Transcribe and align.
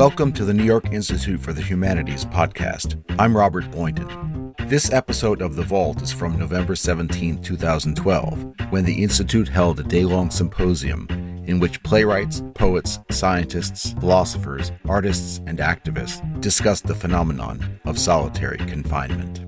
Welcome 0.00 0.32
to 0.32 0.46
the 0.46 0.54
New 0.54 0.64
York 0.64 0.94
Institute 0.94 1.42
for 1.42 1.52
the 1.52 1.60
Humanities 1.60 2.24
podcast. 2.24 3.04
I'm 3.18 3.36
Robert 3.36 3.70
Boynton. 3.70 4.54
This 4.60 4.90
episode 4.90 5.42
of 5.42 5.56
The 5.56 5.62
Vault 5.62 6.00
is 6.00 6.10
from 6.10 6.38
November 6.38 6.74
17, 6.74 7.42
2012, 7.42 8.54
when 8.70 8.86
the 8.86 9.02
Institute 9.02 9.46
held 9.46 9.78
a 9.78 9.82
day 9.82 10.06
long 10.06 10.30
symposium 10.30 11.06
in 11.44 11.60
which 11.60 11.82
playwrights, 11.82 12.42
poets, 12.54 12.98
scientists, 13.10 13.92
philosophers, 14.00 14.72
artists, 14.88 15.42
and 15.46 15.58
activists 15.58 16.40
discussed 16.40 16.86
the 16.86 16.94
phenomenon 16.94 17.78
of 17.84 17.98
solitary 17.98 18.56
confinement. 18.56 19.44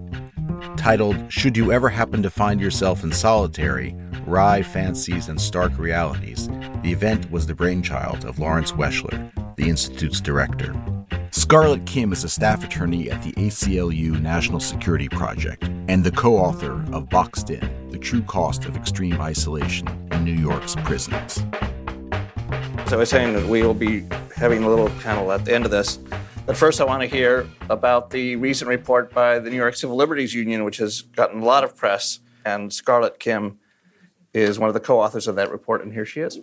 Titled 0.77 1.32
Should 1.32 1.57
You 1.57 1.73
Ever 1.73 1.89
Happen 1.89 2.23
to 2.25 2.30
Find 2.30 2.61
Yourself 2.61 3.03
in 3.05 3.11
Solitary 3.11 3.96
Wry 4.27 4.62
Fancies 4.62 5.30
and 5.30 5.41
Stark 5.41 5.79
Realities, 5.79 6.48
the 6.82 6.93
event 6.93 7.30
was 7.30 7.46
the 7.46 7.55
brainchild 7.55 8.27
of 8.27 8.39
Lawrence 8.39 8.73
Weschler, 8.73 9.32
the 9.63 9.69
Institute's 9.69 10.21
director. 10.21 10.75
Scarlet 11.31 11.87
Kim 11.87 12.12
is 12.12 12.25
a 12.25 12.29
staff 12.29 12.65
attorney 12.65 13.09
at 13.09 13.23
the 13.23 13.33
ACLU 13.34 14.20
National 14.20 14.59
Security 14.59 15.09
Project 15.09 15.65
and 15.87 16.03
the 16.03 16.11
co 16.11 16.37
author 16.37 16.84
of 16.93 17.09
Boxed 17.09 17.48
In 17.51 17.91
The 17.91 17.98
True 17.98 18.23
Cost 18.23 18.65
of 18.65 18.77
Extreme 18.77 19.20
Isolation 19.20 19.87
in 20.11 20.25
New 20.25 20.33
York's 20.33 20.75
Prisons. 20.75 21.45
So 22.87 22.97
I 22.97 22.97
was 22.97 23.09
saying 23.09 23.34
that 23.34 23.47
we 23.47 23.62
will 23.62 23.73
be 23.73 24.05
having 24.34 24.65
a 24.65 24.69
little 24.69 24.91
panel 25.01 25.30
at 25.30 25.45
the 25.45 25.55
end 25.55 25.65
of 25.65 25.70
this. 25.70 26.01
But 26.45 26.56
first, 26.56 26.81
I 26.81 26.84
want 26.84 27.03
to 27.03 27.06
hear 27.06 27.48
about 27.70 28.11
the 28.11 28.34
recent 28.37 28.69
report 28.69 29.15
by 29.15 29.39
the 29.39 29.48
New 29.48 29.56
York 29.56 29.77
Civil 29.77 29.95
Liberties 29.95 30.34
Union, 30.34 30.65
which 30.65 30.79
has 30.79 31.03
gotten 31.03 31.41
a 31.41 31.45
lot 31.45 31.62
of 31.62 31.77
press. 31.77 32.19
And 32.45 32.73
Scarlet 32.73 33.20
Kim 33.20 33.61
is 34.34 34.59
one 34.59 34.69
of 34.69 34.75
the 34.75 34.81
co 34.81 35.01
authors 35.01 35.29
of 35.29 35.37
that 35.37 35.53
report, 35.53 35.84
and 35.84 35.92
here 35.92 36.05
she 36.05 36.20
is. 36.20 36.41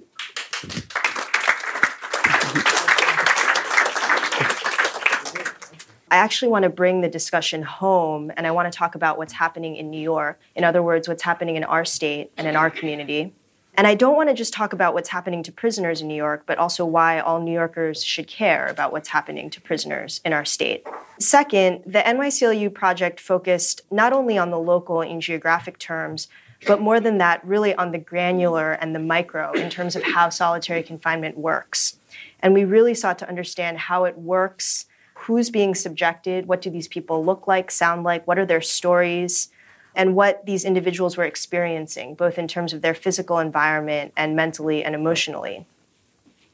I 6.12 6.18
actually 6.18 6.50
want 6.50 6.64
to 6.64 6.70
bring 6.70 7.02
the 7.02 7.10
discussion 7.10 7.62
home 7.62 8.32
and 8.36 8.48
I 8.48 8.52
want 8.52 8.72
to 8.72 8.76
talk 8.76 8.96
about 8.96 9.18
what's 9.18 9.34
happening 9.34 9.76
in 9.76 9.92
New 9.92 10.02
York. 10.02 10.40
In 10.56 10.64
other 10.64 10.82
words, 10.82 11.08
what's 11.08 11.24
happening 11.24 11.56
in 11.56 11.64
our 11.64 11.86
state 11.86 12.32
and 12.38 12.48
in 12.48 12.56
our 12.56 12.72
community. 12.72 13.34
And 13.76 13.86
I 13.86 13.94
don't 13.94 14.16
want 14.16 14.30
to 14.30 14.36
just 14.36 14.52
talk 14.52 14.74
about 14.74 14.94
what's 14.94 15.10
happening 15.10 15.44
to 15.44 15.52
prisoners 15.52 16.02
in 16.02 16.08
New 16.08 16.16
York, 16.16 16.44
but 16.46 16.58
also 16.58 16.84
why 16.84 17.20
all 17.20 17.40
New 17.40 17.54
Yorkers 17.54 18.04
should 18.04 18.28
care 18.28 18.68
about 18.68 18.92
what's 18.92 19.10
happening 19.10 19.50
to 19.52 19.62
prisoners 19.62 20.20
in 20.26 20.34
our 20.34 20.44
state. 20.44 20.86
Second, 21.20 21.84
the 21.86 22.00
NYCLU 22.00 22.74
project 22.74 23.20
focused 23.20 23.82
not 23.92 24.12
only 24.12 24.38
on 24.38 24.50
the 24.50 24.60
local 24.60 25.02
in 25.02 25.22
geographic 25.22 25.78
terms, 25.78 26.28
but 26.68 26.82
more 26.82 27.00
than 27.00 27.20
that, 27.20 27.46
really 27.46 27.74
on 27.76 27.92
the 27.92 28.00
granular 28.00 28.74
and 28.74 28.94
the 28.94 29.00
micro 29.00 29.54
in 29.54 29.70
terms 29.70 29.96
of 29.96 30.04
how 30.04 30.28
solitary 30.28 30.84
confinement 30.84 31.38
works. 31.38 31.98
And 32.42 32.54
we 32.54 32.66
really 32.66 32.96
sought 32.96 33.20
to 33.20 33.30
understand 33.30 33.78
how 33.78 34.04
it 34.06 34.18
works, 34.18 34.88
who's 35.22 35.50
being 35.50 35.76
subjected, 35.76 36.48
what 36.48 36.62
do 36.62 36.70
these 36.70 36.88
people 36.88 37.24
look 37.24 37.48
like, 37.48 37.72
sound 37.72 38.04
like, 38.04 38.26
what 38.26 38.40
are 38.40 38.46
their 38.46 38.62
stories, 38.62 39.50
and 39.96 40.16
what 40.16 40.46
these 40.46 40.64
individuals 40.64 41.18
were 41.18 41.26
experiencing, 41.26 42.16
both 42.16 42.38
in 42.38 42.48
terms 42.48 42.74
of 42.74 42.82
their 42.82 42.94
physical 42.94 43.40
environment 43.40 44.14
and 44.16 44.36
mentally 44.36 44.84
and 44.84 44.96
emotionally. 44.96 45.66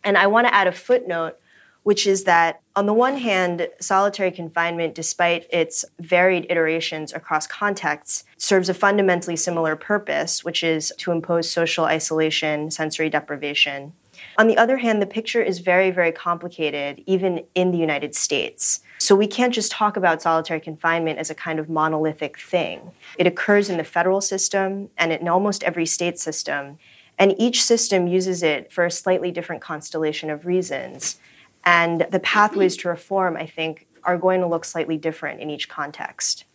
And 0.04 0.18
I 0.18 0.28
want 0.28 0.48
to 0.48 0.54
add 0.54 0.68
a 0.68 0.72
footnote, 0.72 1.38
which 1.84 2.08
is 2.08 2.24
that 2.24 2.62
on 2.76 2.88
the 2.88 2.94
one 2.94 3.18
hand, 3.18 3.70
solitary 3.80 4.32
confinement, 4.32 4.96
despite 4.96 5.48
its 5.52 5.86
varied 6.00 6.48
iterations 6.50 7.14
across 7.14 7.46
contexts, 7.46 8.24
serves 8.38 8.70
a 8.70 8.74
fundamentally 8.74 9.36
similar 9.36 9.76
purpose, 9.76 10.44
which 10.44 10.64
is 10.64 10.92
to 10.98 11.12
impose 11.12 11.50
social 11.50 11.86
isolation, 11.86 12.72
sensory 12.72 13.10
deprivation, 13.10 13.94
on 14.38 14.48
the 14.48 14.58
other 14.58 14.78
hand, 14.78 15.02
the 15.02 15.08
picture 15.08 15.42
is 15.42 15.60
very, 15.60 15.92
very 15.92 16.12
complicated, 16.12 17.04
even 17.06 17.46
in 17.56 17.72
the 17.72 17.78
United 17.78 18.16
States. 18.16 18.82
So 18.98 19.16
we 19.16 19.28
can't 19.28 19.54
just 19.54 19.72
talk 19.72 19.98
about 19.98 20.22
solitary 20.22 20.60
confinement 20.60 21.20
as 21.20 21.30
a 21.30 21.36
kind 21.36 21.60
of 21.60 21.70
monolithic 21.70 22.40
thing. 22.40 22.92
It 23.18 23.28
occurs 23.28 23.70
in 23.70 23.78
the 23.78 23.84
federal 23.84 24.22
system 24.22 24.90
and 24.98 25.12
in 25.12 25.28
almost 25.28 25.64
every 25.64 25.86
state 25.86 26.20
system. 26.20 26.78
And 27.18 27.36
each 27.38 27.64
system 27.64 28.08
uses 28.08 28.44
it 28.44 28.72
for 28.72 28.86
a 28.86 28.92
slightly 28.92 29.32
different 29.32 29.62
constellation 29.62 30.30
of 30.30 30.46
reasons. 30.46 31.20
And 31.64 32.08
the 32.12 32.20
pathways 32.20 32.78
to 32.78 32.90
reform, 32.90 33.38
I 33.38 33.46
think, 33.46 33.88
are 34.04 34.18
going 34.18 34.42
to 34.42 34.48
look 34.48 34.66
slightly 34.66 34.98
different 34.98 35.42
in 35.42 35.50
each 35.50 35.68
context. 35.68 36.46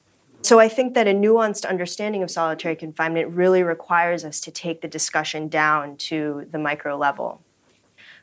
So 0.42 0.58
I 0.58 0.68
think 0.68 0.94
that 0.94 1.06
a 1.06 1.12
nuanced 1.12 1.68
understanding 1.68 2.22
of 2.22 2.30
solitary 2.30 2.74
confinement 2.74 3.28
really 3.28 3.62
requires 3.62 4.24
us 4.24 4.40
to 4.40 4.50
take 4.50 4.80
the 4.80 4.88
discussion 4.88 5.48
down 5.48 5.96
to 5.96 6.46
the 6.50 6.58
micro 6.58 6.96
level. 6.96 7.42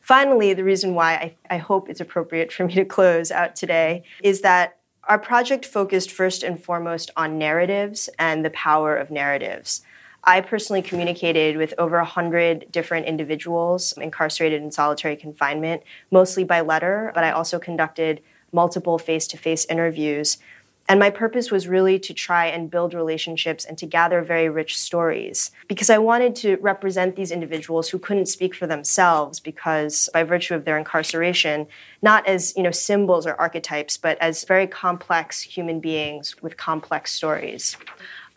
Finally, 0.07 0.53
the 0.53 0.63
reason 0.63 0.95
why 0.95 1.16
I, 1.16 1.56
I 1.56 1.57
hope 1.57 1.90
it's 1.90 2.00
appropriate 2.00 2.53
for 2.53 2.63
me 2.63 2.73
to 2.75 2.85
close 2.85 3.29
out 3.29 3.57
today 3.57 4.03
is 4.23 4.40
that 4.40 4.78
our 5.03 5.19
project 5.19 5.66
focused 5.66 6.12
first 6.12 6.44
and 6.44 6.63
foremost 6.63 7.12
on 7.18 7.38
narratives 7.38 8.09
and 8.18 8.45
the 8.45 8.50
power 8.51 8.95
of 8.95 9.12
narratives. 9.12 9.81
I 10.23 10.40
personally 10.40 10.81
communicated 10.81 11.57
with 11.57 11.73
over 11.78 11.97
100 11.97 12.72
different 12.72 13.06
individuals 13.06 13.94
incarcerated 13.97 14.62
in 14.62 14.72
solitary 14.72 15.18
confinement, 15.18 15.84
mostly 16.09 16.45
by 16.45 16.62
letter, 16.62 17.12
but 17.13 17.25
I 17.25 17.31
also 17.31 17.59
conducted 17.59 18.22
multiple 18.53 18.97
face 18.97 19.28
to 19.28 19.38
face 19.38 19.66
interviews 19.66 20.38
and 20.89 20.99
my 20.99 21.09
purpose 21.09 21.51
was 21.51 21.67
really 21.67 21.99
to 21.99 22.13
try 22.13 22.45
and 22.45 22.71
build 22.71 22.93
relationships 22.93 23.65
and 23.65 23.77
to 23.77 23.85
gather 23.85 24.21
very 24.21 24.47
rich 24.47 24.77
stories 24.77 25.51
because 25.67 25.89
I 25.89 25.97
wanted 25.97 26.35
to 26.37 26.57
represent 26.57 27.15
these 27.15 27.31
individuals 27.31 27.89
who 27.89 27.99
couldn't 27.99 28.27
speak 28.27 28.55
for 28.55 28.67
themselves 28.67 29.39
because 29.39 30.09
by 30.13 30.23
virtue 30.23 30.55
of 30.55 30.63
their 30.63 30.77
incarceration, 30.77 31.67
not 32.01 32.25
as, 32.25 32.55
you 32.55 32.63
know, 32.63 32.71
symbols 32.71 33.27
or 33.27 33.33
archetypes, 33.35 33.97
but 33.97 34.17
as 34.19 34.45
very 34.45 34.67
complex 34.67 35.41
human 35.41 35.79
beings 35.79 36.41
with 36.41 36.55
complex 36.55 37.11
stories. 37.11 37.75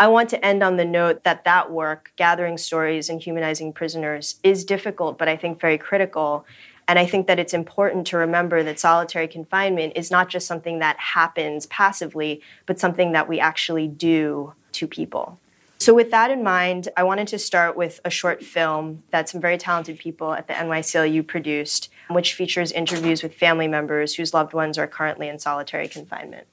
I 0.01 0.09
want 0.09 0.31
to 0.31 0.43
end 0.43 0.63
on 0.63 0.79
the 0.79 0.85
note 0.87 1.25
that 1.25 1.45
that 1.45 1.71
work, 1.71 2.11
gathering 2.17 2.57
stories 2.57 3.11
and 3.11 3.21
humanizing 3.21 3.75
prisoners, 3.75 4.41
is 4.43 4.65
difficult, 4.65 5.19
but 5.19 5.29
I 5.29 5.37
think 5.37 5.61
very 5.61 5.77
critical. 5.77 6.47
And 6.91 6.99
I 6.99 7.07
think 7.07 7.29
that 7.29 7.39
it's 7.39 7.55
important 7.55 8.09
to 8.09 8.17
remember 8.17 8.65
that 8.65 8.81
solitary 8.81 9.29
confinement 9.29 9.93
is 9.95 10.11
not 10.11 10.29
just 10.29 10.49
something 10.49 10.81
that 10.81 10.99
happens 10.99 11.67
passively, 11.67 12.43
but 12.67 12.81
something 12.81 13.13
that 13.13 13.29
we 13.29 13.39
actually 13.39 13.87
do 13.87 14.55
to 14.73 14.89
people. 14.89 15.39
So, 15.79 15.95
with 15.95 16.11
that 16.11 16.33
in 16.33 16.43
mind, 16.43 16.89
I 16.97 17.05
wanted 17.05 17.29
to 17.29 17.39
start 17.39 17.77
with 17.77 18.01
a 18.05 18.11
short 18.11 18.43
film 18.43 19.05
that 19.13 19.29
some 19.29 19.41
very 19.41 19.57
talented 19.57 20.01
people 20.01 20.33
at 20.33 20.49
the 20.49 20.55
NYCLU 20.55 21.25
produced, 21.29 21.91
which 22.09 22.35
features 22.35 22.73
interviews 22.73 23.23
with 23.23 23.35
family 23.35 23.69
members 23.69 24.17
whose 24.17 24.35
loved 24.35 24.53
ones 24.53 24.77
are 24.77 24.89
currently 24.89 25.29
in 25.29 25.39
solitary 25.39 25.87
confinement. 25.87 26.49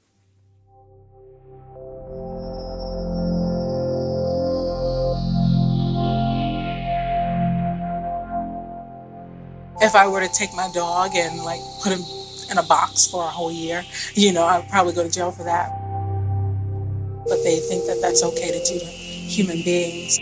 If 9.80 9.94
I 9.94 10.08
were 10.08 10.20
to 10.20 10.28
take 10.28 10.52
my 10.54 10.70
dog 10.74 11.12
and 11.14 11.42
like 11.44 11.60
put 11.82 11.92
him 11.92 12.00
in 12.50 12.58
a 12.58 12.62
box 12.62 13.06
for 13.06 13.24
a 13.24 13.28
whole 13.28 13.52
year, 13.52 13.84
you 14.14 14.32
know, 14.32 14.44
I'd 14.44 14.68
probably 14.68 14.94
go 14.94 15.04
to 15.04 15.10
jail 15.10 15.30
for 15.30 15.44
that. 15.44 15.70
But 17.28 17.42
they 17.44 17.60
think 17.60 17.86
that 17.86 17.98
that's 18.00 18.22
okay 18.22 18.50
to 18.50 18.64
do 18.64 18.78
to 18.78 18.84
human 18.84 19.62
beings. 19.62 20.18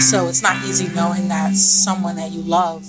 So 0.00 0.26
it's 0.28 0.42
not 0.42 0.64
easy 0.64 0.88
knowing 0.88 1.28
that 1.28 1.54
someone 1.54 2.16
that 2.16 2.32
you 2.32 2.40
love 2.40 2.86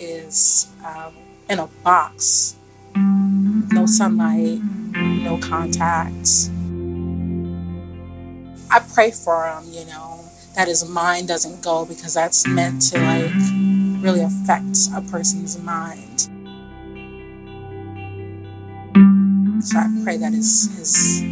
is 0.00 0.66
um, 0.84 1.14
in 1.48 1.58
a 1.58 1.66
box, 1.84 2.56
no 2.96 3.86
sunlight, 3.86 4.60
no 4.92 5.38
contact. 5.38 6.50
I 8.70 8.80
pray 8.94 9.10
for 9.10 9.44
them, 9.44 9.64
you 9.70 9.84
know, 9.86 10.07
that 10.54 10.68
his 10.68 10.88
mind 10.88 11.28
doesn't 11.28 11.62
go 11.62 11.84
because 11.84 12.14
that's 12.14 12.46
meant 12.46 12.82
to 12.90 12.98
like 12.98 13.32
really 14.02 14.20
affect 14.22 14.76
a 14.94 15.00
person's 15.02 15.58
mind. 15.62 16.20
So 19.62 19.78
I 19.78 19.88
pray 20.04 20.16
that 20.16 20.32
his 20.32 20.76
his 20.76 21.22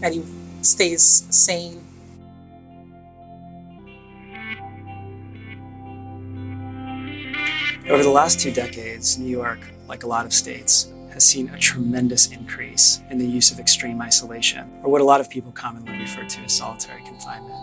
that 0.00 0.12
he 0.12 0.22
stays 0.62 1.26
sane. 1.30 1.80
Over 7.88 8.02
the 8.02 8.10
last 8.10 8.40
two 8.40 8.50
decades, 8.50 9.18
New 9.18 9.28
York, 9.28 9.60
like 9.88 10.04
a 10.04 10.06
lot 10.06 10.24
of 10.26 10.32
states, 10.32 10.92
has 11.14 11.24
seen 11.24 11.48
a 11.50 11.58
tremendous 11.58 12.30
increase 12.32 13.00
in 13.08 13.18
the 13.18 13.26
use 13.26 13.52
of 13.52 13.60
extreme 13.60 14.02
isolation, 14.02 14.68
or 14.82 14.90
what 14.90 15.00
a 15.00 15.04
lot 15.04 15.20
of 15.20 15.30
people 15.30 15.52
commonly 15.52 15.96
refer 15.96 16.24
to 16.24 16.40
as 16.40 16.58
solitary 16.58 17.02
confinement. 17.04 17.54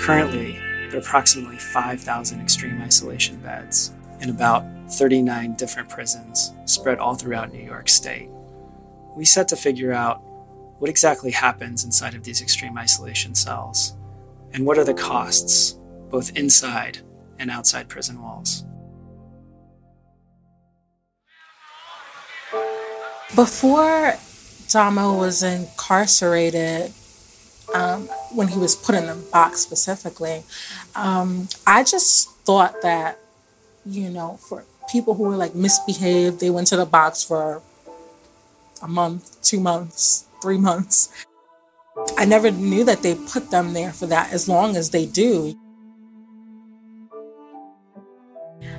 Currently, 0.00 0.52
there 0.88 0.96
are 0.96 1.02
approximately 1.02 1.58
5,000 1.58 2.40
extreme 2.40 2.80
isolation 2.80 3.36
beds 3.40 3.92
in 4.20 4.30
about 4.30 4.64
39 4.88 5.54
different 5.54 5.88
prisons 5.90 6.54
spread 6.64 6.98
all 6.98 7.14
throughout 7.14 7.52
New 7.52 7.62
York 7.62 7.88
State. 7.88 8.30
We 9.14 9.26
set 9.26 9.46
to 9.48 9.56
figure 9.56 9.92
out 9.92 10.22
What 10.80 10.88
exactly 10.88 11.30
happens 11.30 11.84
inside 11.84 12.14
of 12.14 12.22
these 12.22 12.40
extreme 12.40 12.78
isolation 12.78 13.34
cells? 13.34 13.96
And 14.54 14.64
what 14.64 14.78
are 14.78 14.84
the 14.84 14.94
costs, 14.94 15.78
both 16.08 16.34
inside 16.38 17.00
and 17.38 17.50
outside 17.50 17.86
prison 17.86 18.22
walls? 18.22 18.64
Before 23.34 24.14
Damo 24.68 25.16
was 25.16 25.42
incarcerated, 25.42 26.92
um, 27.72 28.08
when 28.34 28.48
he 28.48 28.58
was 28.58 28.74
put 28.74 28.96
in 28.96 29.06
the 29.06 29.14
box 29.14 29.60
specifically, 29.60 30.42
um, 30.96 31.48
I 31.66 31.84
just 31.84 32.30
thought 32.44 32.82
that, 32.82 33.20
you 33.86 34.10
know, 34.10 34.36
for 34.36 34.64
people 34.90 35.14
who 35.14 35.24
were 35.24 35.36
like 35.36 35.54
misbehaved, 35.54 36.40
they 36.40 36.50
went 36.50 36.66
to 36.68 36.76
the 36.76 36.86
box 36.86 37.22
for 37.22 37.62
a 38.82 38.88
month, 38.88 39.40
two 39.42 39.60
months, 39.60 40.26
three 40.42 40.58
months. 40.58 41.24
I 42.18 42.24
never 42.24 42.50
knew 42.50 42.84
that 42.84 43.02
they 43.02 43.14
put 43.14 43.50
them 43.50 43.74
there 43.74 43.92
for 43.92 44.06
that 44.06 44.32
as 44.32 44.48
long 44.48 44.74
as 44.74 44.90
they 44.90 45.06
do. 45.06 45.56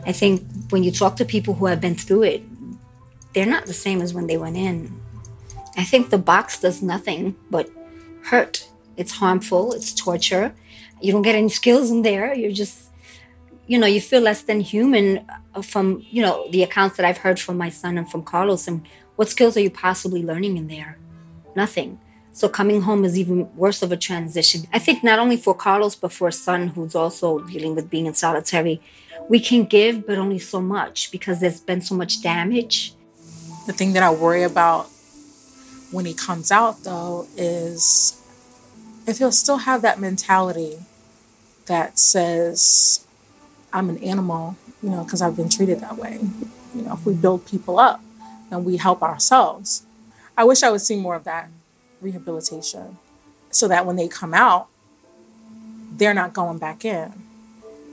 I 0.06 0.12
think 0.12 0.44
when 0.72 0.84
you 0.84 0.92
talk 0.92 1.16
to 1.18 1.26
people 1.26 1.54
who 1.54 1.68
have 1.68 1.80
been 1.80 1.96
through 1.96 2.24
it, 2.24 2.44
they're 3.34 3.46
not 3.46 3.66
the 3.66 3.74
same 3.74 4.02
as 4.02 4.14
when 4.14 4.28
they 4.28 4.38
went 4.38 4.58
in. 4.58 5.00
I 5.78 5.84
think 5.84 6.10
the 6.10 6.18
box 6.18 6.60
does 6.60 6.82
nothing 6.82 7.36
but 7.50 7.70
hurt. 8.24 8.68
It's 8.98 9.12
harmful, 9.12 9.74
it's 9.74 9.94
torture. 9.94 10.54
You 11.02 11.12
don't 11.12 11.22
get 11.22 11.36
any 11.36 11.50
skills 11.50 11.90
in 11.90 12.02
there. 12.02 12.34
You're 12.34 12.52
just, 12.52 12.90
you 13.68 13.80
know, 13.80 13.88
you 13.88 14.02
feel 14.02 14.22
less 14.22 14.42
than 14.44 14.60
human 14.60 15.26
from, 15.64 16.06
you 16.10 16.22
know, 16.22 16.48
the 16.52 16.64
accounts 16.64 16.98
that 16.98 17.06
I've 17.06 17.18
heard 17.18 17.40
from 17.40 17.58
my 17.58 17.70
son 17.70 17.98
and 17.98 18.10
from 18.10 18.24
Carlos. 18.24 18.68
And 18.68 18.86
what 19.16 19.30
skills 19.30 19.58
are 19.58 19.62
you 19.62 19.72
possibly 19.72 20.24
learning 20.24 20.58
in 20.58 20.68
there? 20.68 20.98
Nothing. 21.56 22.00
So 22.34 22.48
coming 22.48 22.82
home 22.82 23.04
is 23.04 23.18
even 23.18 23.54
worse 23.56 23.82
of 23.82 23.92
a 23.92 23.98
transition. 23.98 24.62
I 24.72 24.80
think 24.80 25.04
not 25.04 25.20
only 25.20 25.38
for 25.38 25.54
Carlos, 25.54 25.96
but 25.96 26.14
for 26.14 26.28
a 26.28 26.32
son 26.32 26.70
who's 26.70 26.96
also 26.96 27.40
dealing 27.40 27.76
with 27.76 27.90
being 27.90 28.06
in 28.06 28.14
solitary, 28.14 28.82
we 29.28 29.40
can 29.40 29.66
give, 29.66 30.06
but 30.06 30.18
only 30.18 30.40
so 30.40 30.62
much 30.62 31.12
because 31.12 31.40
there's 31.40 31.60
been 31.60 31.82
so 31.82 31.96
much 31.96 32.22
damage. 32.22 32.94
The 33.68 33.74
thing 33.74 33.94
that 33.94 34.04
I 34.04 34.12
worry 34.12 34.44
about 34.44 34.90
when 35.92 36.06
he 36.06 36.14
comes 36.14 36.52
out, 36.52 36.84
though, 36.84 37.28
is 37.38 38.20
if 39.06 39.18
he'll 39.18 39.32
still 39.32 39.58
have 39.58 39.82
that 39.82 40.00
mentality 40.00 40.80
that 41.68 42.00
says, 42.00 43.06
I'm 43.72 43.90
an 43.90 43.98
animal, 44.00 44.56
you 44.82 44.90
know, 44.90 45.04
because 45.04 45.22
I've 45.22 45.36
been 45.36 45.50
treated 45.50 45.80
that 45.82 45.98
way. 45.98 46.20
You 46.76 46.82
know, 46.82 46.94
if 46.94 47.06
we 47.06 47.14
build 47.14 47.46
people 47.46 47.80
up 47.80 48.02
and 48.50 48.66
we 48.66 48.78
help 48.78 49.02
ourselves. 49.02 49.86
I 50.38 50.44
wish 50.44 50.64
I 50.64 50.72
would 50.72 50.82
see 50.82 50.96
more 50.96 51.16
of 51.16 51.24
that 51.26 51.50
rehabilitation 52.02 52.98
so 53.50 53.68
that 53.68 53.86
when 53.86 53.96
they 53.96 54.08
come 54.08 54.34
out, 54.34 54.68
they're 55.92 56.14
not 56.14 56.34
going 56.34 56.58
back 56.58 56.84
in. 56.84 57.14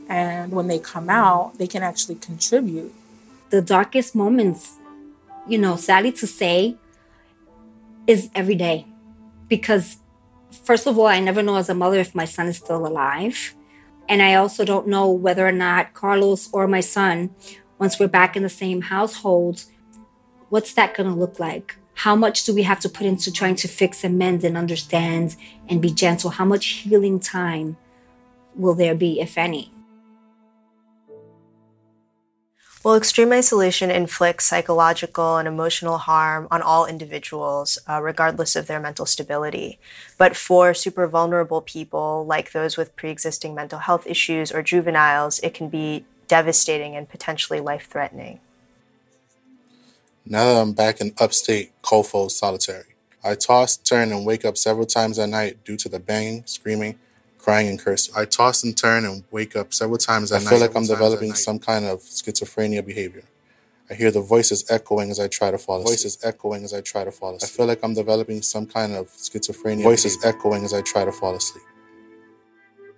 And 0.08 0.52
when 0.52 0.68
they 0.68 0.78
come 0.78 1.10
out, 1.10 1.58
they 1.58 1.66
can 1.66 1.82
actually 1.82 2.14
contribute. 2.14 2.94
The 3.50 3.60
darkest 3.60 4.14
moments, 4.14 4.76
you 5.48 5.58
know, 5.58 5.76
sadly 5.76 6.12
to 6.12 6.26
say, 6.26 6.76
is 8.06 8.30
every 8.34 8.54
day. 8.54 8.86
Because, 9.48 9.98
first 10.64 10.86
of 10.86 10.98
all, 10.98 11.06
I 11.06 11.20
never 11.20 11.42
know 11.42 11.56
as 11.56 11.68
a 11.68 11.74
mother 11.74 11.98
if 11.98 12.14
my 12.14 12.24
son 12.24 12.46
is 12.46 12.58
still 12.58 12.86
alive. 12.86 13.54
And 14.08 14.22
I 14.22 14.34
also 14.34 14.64
don't 14.64 14.88
know 14.88 15.10
whether 15.10 15.46
or 15.46 15.52
not 15.52 15.94
Carlos 15.94 16.48
or 16.52 16.66
my 16.66 16.80
son, 16.80 17.30
once 17.78 17.98
we're 17.98 18.08
back 18.08 18.36
in 18.36 18.42
the 18.42 18.48
same 18.48 18.82
household, 18.82 19.64
what's 20.48 20.74
that 20.74 20.94
going 20.94 21.08
to 21.08 21.14
look 21.14 21.38
like? 21.38 21.76
How 21.94 22.14
much 22.14 22.44
do 22.44 22.54
we 22.54 22.62
have 22.62 22.80
to 22.80 22.88
put 22.88 23.06
into 23.06 23.32
trying 23.32 23.56
to 23.56 23.68
fix 23.68 24.04
and 24.04 24.16
mend 24.16 24.44
and 24.44 24.56
understand 24.56 25.36
and 25.68 25.82
be 25.82 25.90
gentle? 25.90 26.30
How 26.30 26.44
much 26.44 26.66
healing 26.66 27.20
time 27.20 27.76
will 28.54 28.74
there 28.74 28.94
be, 28.94 29.20
if 29.20 29.36
any? 29.36 29.72
Well, 32.88 32.96
extreme 32.96 33.34
isolation 33.34 33.90
inflicts 33.90 34.46
psychological 34.46 35.36
and 35.36 35.46
emotional 35.46 35.98
harm 35.98 36.48
on 36.50 36.62
all 36.62 36.86
individuals, 36.86 37.78
uh, 37.86 38.00
regardless 38.00 38.56
of 38.56 38.66
their 38.66 38.80
mental 38.80 39.04
stability. 39.04 39.78
But 40.16 40.34
for 40.34 40.72
super 40.72 41.06
vulnerable 41.06 41.60
people, 41.60 42.24
like 42.24 42.52
those 42.52 42.78
with 42.78 42.96
pre 42.96 43.10
existing 43.10 43.54
mental 43.54 43.80
health 43.80 44.06
issues 44.06 44.50
or 44.50 44.62
juveniles, 44.62 45.38
it 45.40 45.52
can 45.52 45.68
be 45.68 46.06
devastating 46.28 46.96
and 46.96 47.06
potentially 47.06 47.60
life 47.60 47.86
threatening. 47.90 48.40
Now 50.24 50.46
that 50.46 50.62
I'm 50.62 50.72
back 50.72 50.98
in 50.98 51.12
upstate 51.20 51.72
Colfo 51.82 52.30
solitary, 52.30 52.94
I 53.22 53.34
toss, 53.34 53.76
turn, 53.76 54.12
and 54.12 54.24
wake 54.24 54.46
up 54.46 54.56
several 54.56 54.86
times 54.86 55.18
at 55.18 55.28
night 55.28 55.62
due 55.62 55.76
to 55.76 55.90
the 55.90 56.00
banging, 56.00 56.46
screaming, 56.46 56.98
crying, 57.48 57.68
and 57.68 57.78
cursing. 57.78 58.14
I 58.14 58.24
toss 58.26 58.62
and 58.62 58.76
turn 58.76 59.06
and 59.06 59.24
wake 59.30 59.56
up 59.56 59.72
several 59.72 59.96
times 59.96 60.30
at 60.32 60.42
I 60.42 60.44
night. 60.44 60.46
I 60.46 60.50
feel 60.50 60.60
like 60.60 60.76
I'm 60.76 60.86
developing 60.86 61.32
some 61.32 61.58
kind 61.58 61.86
of 61.86 62.00
schizophrenia 62.00 62.84
behavior. 62.84 63.24
I 63.90 63.94
hear 63.94 64.10
the 64.10 64.20
voices 64.20 64.70
echoing 64.70 65.10
as 65.10 65.18
I 65.18 65.28
try 65.28 65.50
to 65.50 65.56
fall 65.56 65.78
asleep. 65.78 65.92
Voices 65.92 66.18
echoing 66.22 66.62
as 66.64 66.74
I 66.74 66.82
try 66.82 67.04
to 67.04 67.10
fall 67.10 67.34
asleep. 67.34 67.50
I 67.50 67.56
feel 67.56 67.66
like 67.66 67.80
I'm 67.82 67.94
developing 67.94 68.42
some 68.42 68.66
kind 68.66 68.92
of 68.94 69.08
schizophrenia. 69.08 69.82
Voices 69.82 70.18
behavior. 70.18 70.38
echoing 70.38 70.64
as 70.64 70.74
I 70.74 70.82
try 70.82 71.06
to 71.06 71.12
fall 71.12 71.34
asleep 71.34 71.64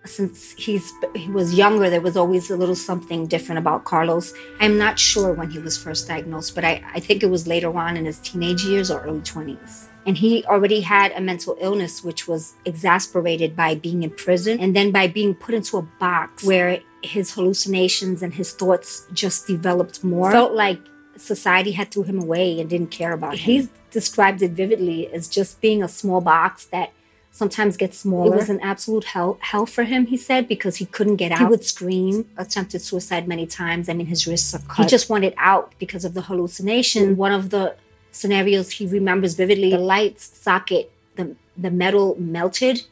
since 0.04 0.52
he's 0.52 0.92
he 1.14 1.30
was 1.30 1.54
younger 1.54 1.90
there 1.90 2.00
was 2.00 2.16
always 2.16 2.50
a 2.50 2.56
little 2.56 2.74
something 2.74 3.26
different 3.26 3.58
about 3.58 3.84
carlos. 3.84 4.32
I'm 4.58 4.78
not 4.78 4.98
sure 4.98 5.32
when 5.32 5.50
he 5.50 5.58
was 5.58 5.76
first 5.76 6.08
diagnosed 6.08 6.54
but 6.54 6.64
i, 6.64 6.82
I 6.94 7.00
think 7.00 7.22
it 7.22 7.30
was 7.30 7.46
later 7.46 7.76
on 7.76 7.96
in 7.96 8.06
his 8.06 8.18
teenage 8.18 8.64
years 8.64 8.90
or 8.90 9.02
early 9.02 9.20
20s 9.20 9.88
and 10.06 10.16
he 10.16 10.44
already 10.46 10.80
had 10.80 11.12
a 11.12 11.20
mental 11.20 11.56
illness 11.60 12.02
which 12.02 12.26
was 12.26 12.54
exasperated 12.64 13.54
by 13.54 13.74
being 13.74 14.02
in 14.02 14.10
prison 14.10 14.58
and 14.58 14.74
then 14.74 14.90
by 14.90 15.06
being 15.06 15.34
put 15.34 15.54
into 15.54 15.76
a 15.76 15.82
box 15.82 16.44
where 16.44 16.80
his 17.02 17.32
hallucinations 17.34 18.22
and 18.22 18.34
his 18.34 18.52
thoughts 18.52 19.06
just 19.12 19.46
developed 19.46 20.02
more. 20.04 20.30
Felt 20.30 20.52
like 20.52 20.80
society 21.16 21.72
had 21.72 21.90
threw 21.90 22.02
him 22.02 22.20
away 22.20 22.60
and 22.60 22.70
didn't 22.70 22.90
care 22.90 23.12
about 23.12 23.34
him. 23.34 23.38
He's 23.38 23.68
described 23.90 24.42
it 24.42 24.52
vividly 24.52 25.12
as 25.12 25.28
just 25.28 25.60
being 25.60 25.82
a 25.82 25.88
small 25.88 26.20
box 26.20 26.66
that 26.66 26.92
sometimes 27.30 27.76
get 27.76 27.94
smaller. 27.94 28.34
It 28.34 28.36
was 28.36 28.50
an 28.50 28.60
absolute 28.60 29.04
hell 29.04 29.38
hell 29.40 29.66
for 29.66 29.84
him, 29.84 30.06
he 30.06 30.16
said, 30.16 30.48
because 30.48 30.76
he 30.76 30.86
couldn't 30.86 31.16
get 31.16 31.32
out. 31.32 31.38
He 31.38 31.44
would 31.44 31.64
scream, 31.64 32.28
attempted 32.36 32.82
suicide 32.82 33.28
many 33.28 33.46
times. 33.46 33.88
I 33.88 33.94
mean, 33.94 34.06
his 34.06 34.26
wrists 34.26 34.54
are 34.54 34.60
cut. 34.60 34.84
He 34.84 34.86
just 34.86 35.08
wanted 35.08 35.34
out 35.36 35.72
because 35.78 36.04
of 36.04 36.14
the 36.14 36.22
hallucination. 36.22 37.16
One 37.16 37.32
of 37.32 37.50
the 37.50 37.76
scenarios 38.12 38.72
he 38.72 38.86
remembers 38.86 39.34
vividly, 39.34 39.70
the 39.70 39.78
light 39.78 40.20
socket, 40.20 40.90
the, 41.16 41.36
the 41.56 41.70
metal 41.70 42.16
melted 42.18 42.82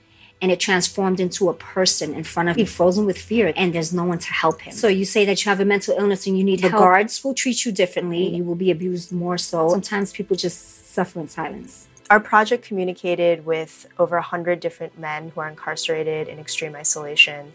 and 0.41 0.53
it 0.53 0.61
transformed 0.61 1.19
into 1.21 1.49
a 1.49 1.55
person 1.55 2.15
in 2.15 2.23
front 2.23 2.49
of 2.49 2.57
him, 2.57 2.67
frozen 2.67 3.05
with 3.07 3.19
fear, 3.19 3.53
and 3.57 3.75
there's 3.75 3.93
no 3.93 4.05
one 4.05 4.19
to 4.19 4.33
help 4.33 4.61
him. 4.61 4.73
So 4.73 4.87
you 4.87 5.05
say 5.05 5.25
that 5.25 5.45
you 5.45 5.49
have 5.49 5.61
a 5.61 5.65
mental 5.65 5.97
illness 5.99 6.27
and 6.27 6.39
you 6.39 6.45
need 6.45 6.61
the 6.61 6.69
help. 6.69 6.83
guards 6.83 7.23
will 7.25 7.35
treat 7.35 7.65
you 7.65 7.73
differently. 7.73 8.37
You 8.37 8.45
will 8.45 8.55
be 8.55 8.71
abused 8.71 9.11
more 9.13 9.39
so. 9.39 9.69
Sometimes 9.71 10.13
people 10.13 10.37
just 10.37 10.93
suffer 10.93 11.21
in 11.21 11.29
silence. 11.29 11.89
Our 12.11 12.21
project 12.21 12.65
communicated 12.65 13.45
with 13.45 13.87
over 13.99 14.17
100 14.17 14.61
different 14.61 14.99
men 14.99 15.29
who 15.29 15.43
are 15.43 15.49
incarcerated 15.49 16.27
in 16.27 16.39
extreme 16.39 16.75
isolation, 16.75 17.53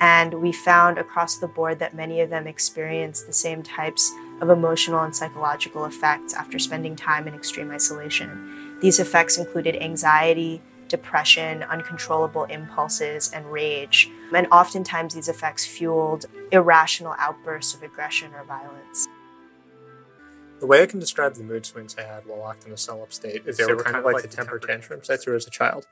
and 0.00 0.34
we 0.34 0.52
found 0.52 0.96
across 0.96 1.38
the 1.38 1.48
board 1.48 1.80
that 1.80 1.92
many 1.92 2.20
of 2.20 2.30
them 2.30 2.46
experienced 2.46 3.26
the 3.26 3.32
same 3.32 3.64
types 3.64 4.12
of 4.40 4.48
emotional 4.48 5.02
and 5.02 5.16
psychological 5.16 5.86
effects 5.86 6.34
after 6.34 6.56
spending 6.56 6.94
time 6.94 7.26
in 7.26 7.34
extreme 7.34 7.72
isolation. 7.72 8.78
These 8.80 9.00
effects 9.00 9.38
included 9.38 9.74
anxiety, 9.82 10.62
depression, 10.86 11.64
uncontrollable 11.64 12.44
impulses, 12.44 13.32
and 13.32 13.50
rage. 13.50 14.08
And 14.32 14.46
oftentimes, 14.52 15.14
these 15.14 15.28
effects 15.28 15.66
fueled 15.66 16.26
irrational 16.52 17.16
outbursts 17.18 17.74
of 17.74 17.82
aggression 17.82 18.32
or 18.34 18.44
violence. 18.44 19.08
The 20.60 20.66
way 20.66 20.82
I 20.82 20.86
can 20.86 21.00
describe 21.00 21.34
the 21.34 21.44
mood 21.44 21.66
swings 21.66 21.94
I 21.98 22.02
had 22.02 22.26
while 22.26 22.38
locked 22.38 22.66
in 22.66 22.72
a 22.72 22.76
cell 22.76 23.02
upstate 23.02 23.46
is 23.46 23.58
they, 23.58 23.64
they 23.64 23.74
were 23.74 23.82
kind, 23.82 23.96
of 23.96 24.04
like, 24.04 24.14
like 24.14 24.22
the 24.22 24.28
temper 24.28 24.58
tantrums 24.58 25.10
I 25.10 25.16
threw 25.16 25.36
as 25.36 25.46
a 25.46 25.50
child. 25.50 25.86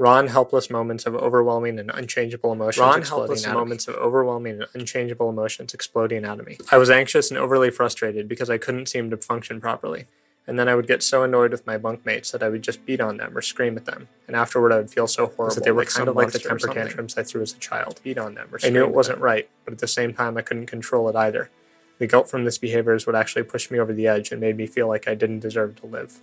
And 0.00 0.30
helpless 0.30 0.70
moments 0.70 1.06
of 1.06 1.16
overwhelming 1.16 1.78
and 1.78 1.90
unchangeable 1.92 2.52
emotions 2.52 2.94
and 2.94 3.04
helpless 3.04 3.46
moments 3.46 3.88
of 3.88 3.96
overwhelming 3.96 4.62
and 4.62 4.66
unchangeable 4.72 5.28
emotions 5.28 5.74
exploding 5.74 6.24
out 6.24 6.38
of 6.38 6.46
me. 6.46 6.56
I 6.70 6.78
was 6.78 6.88
anxious 6.88 7.30
and 7.30 7.38
overly 7.38 7.70
frustrated 7.70 8.28
because 8.28 8.48
I 8.48 8.58
couldn't 8.58 8.86
seem 8.86 9.10
to 9.10 9.16
function 9.16 9.60
properly. 9.60 10.06
And 10.46 10.58
then 10.58 10.68
I 10.68 10.76
would 10.76 10.86
get 10.86 11.02
so 11.02 11.24
annoyed 11.24 11.50
with 11.50 11.66
my 11.66 11.76
bunkmates 11.76 12.30
that 12.32 12.42
I 12.42 12.48
would 12.48 12.62
just 12.62 12.86
beat 12.86 13.00
on 13.00 13.18
them 13.18 13.36
or 13.36 13.42
scream 13.42 13.76
at 13.76 13.84
them. 13.84 14.08
And 14.26 14.34
afterward, 14.34 14.72
I 14.72 14.76
would 14.78 14.90
feel 14.90 15.06
so 15.06 15.26
horrible 15.26 15.56
that 15.56 15.64
they 15.64 15.72
were 15.72 15.82
like 15.82 15.90
kind 15.90 16.08
of 16.08 16.16
like 16.16 16.30
the 16.30 16.38
temper 16.38 16.68
tantrums 16.68 17.18
I 17.18 17.22
threw 17.22 17.42
as 17.42 17.52
a 17.52 17.58
child. 17.58 18.00
Beat 18.02 18.18
on 18.18 18.34
them 18.34 18.48
or 18.52 18.58
I 18.64 18.70
knew 18.70 18.84
it 18.84 18.94
wasn't 18.94 19.18
right, 19.18 19.48
but 19.64 19.74
at 19.74 19.80
the 19.80 19.88
same 19.88 20.14
time, 20.14 20.38
I 20.38 20.42
couldn't 20.42 20.66
control 20.66 21.08
it 21.08 21.16
either. 21.16 21.50
The 21.98 22.06
guilt 22.06 22.30
from 22.30 22.44
this 22.44 22.58
behavior 22.58 22.94
is 22.94 23.06
what 23.06 23.16
actually 23.16 23.42
pushed 23.42 23.70
me 23.70 23.78
over 23.78 23.92
the 23.92 24.06
edge 24.06 24.30
and 24.30 24.40
made 24.40 24.56
me 24.56 24.66
feel 24.66 24.88
like 24.88 25.08
I 25.08 25.14
didn't 25.14 25.40
deserve 25.40 25.76
to 25.80 25.86
live. 25.86 26.20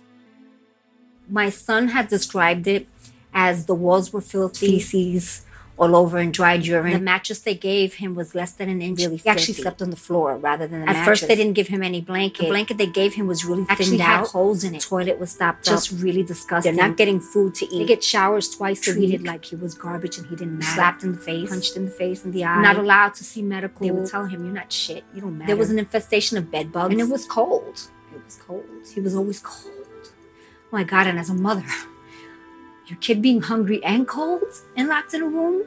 My 1.28 1.50
son 1.50 1.88
had 1.88 2.08
described 2.08 2.66
it 2.66 2.88
as 3.34 3.66
the 3.66 3.74
walls 3.74 4.12
were 4.12 4.20
filled 4.20 4.52
with 4.52 4.60
feces 4.60 5.44
all 5.78 5.94
over 5.94 6.16
and 6.18 6.32
dried 6.32 6.66
urine. 6.66 6.92
The 6.94 7.00
mattress 7.00 7.40
they 7.40 7.54
gave 7.54 7.94
him 7.94 8.14
was 8.14 8.34
less 8.34 8.52
than 8.52 8.68
an 8.68 8.80
inch. 8.80 9.00
Really 9.00 9.16
he 9.18 9.28
actually 9.28 9.54
slept 9.54 9.82
on 9.82 9.90
the 9.90 9.96
floor 9.96 10.36
rather 10.36 10.66
than 10.66 10.80
the 10.80 10.86
mattress. 10.86 10.96
At 10.96 11.00
mattress. 11.00 11.20
first, 11.20 11.28
they 11.28 11.34
didn't 11.34 11.52
give 11.52 11.68
him 11.68 11.82
any 11.82 12.00
blanket. 12.00 12.42
The 12.44 12.48
blanket 12.48 12.78
they 12.78 12.86
gave 12.86 13.14
him 13.14 13.26
was 13.26 13.44
really 13.44 13.66
actually 13.68 13.98
thinned 13.98 14.00
out. 14.00 14.28
holes 14.28 14.64
in 14.64 14.74
it. 14.74 14.80
Toilet 14.80 15.18
was 15.18 15.32
stopped 15.32 15.66
Just 15.66 15.92
up. 15.92 16.02
really 16.02 16.22
disgusting. 16.22 16.74
They're 16.76 16.88
not 16.88 16.96
getting 16.96 17.20
food 17.20 17.54
to 17.56 17.66
eat. 17.66 17.78
They 17.80 17.84
get 17.84 18.02
showers 18.02 18.48
twice 18.48 18.80
treated 18.80 19.20
a 19.20 19.22
week. 19.22 19.26
like 19.26 19.44
he 19.44 19.56
was 19.56 19.74
garbage 19.74 20.16
and 20.18 20.26
he 20.28 20.36
didn't 20.36 20.58
matter. 20.58 20.72
Slapped 20.74 21.02
in 21.02 21.12
the 21.12 21.18
face, 21.18 21.50
punched 21.50 21.76
in 21.76 21.84
the 21.84 21.90
face 21.90 22.24
and 22.24 22.32
the 22.32 22.44
eye. 22.44 22.62
Not 22.62 22.76
allowed 22.78 23.14
to 23.14 23.24
see 23.24 23.42
medical. 23.42 23.86
They 23.86 23.92
would 23.92 24.06
tell 24.08 24.24
him, 24.24 24.44
"You're 24.44 24.54
not 24.54 24.72
shit. 24.72 25.04
You 25.14 25.20
don't 25.20 25.36
matter." 25.36 25.48
There 25.48 25.56
was 25.56 25.70
an 25.70 25.78
infestation 25.78 26.38
of 26.38 26.50
bed 26.50 26.72
bugs, 26.72 26.92
and 26.92 27.00
it 27.00 27.08
was 27.08 27.26
cold. 27.26 27.90
It 28.14 28.24
was 28.24 28.36
cold. 28.36 28.64
He 28.94 29.00
was 29.00 29.14
always 29.14 29.40
cold. 29.40 29.74
Oh 29.74 30.68
my 30.72 30.84
god! 30.84 31.06
And 31.06 31.18
as 31.18 31.28
a 31.28 31.34
mother 31.34 31.64
your 32.86 32.98
kid 32.98 33.20
being 33.20 33.42
hungry 33.42 33.82
and 33.84 34.06
cold 34.06 34.42
and 34.76 34.88
locked 34.88 35.14
in 35.14 35.22
a 35.22 35.26
room 35.26 35.64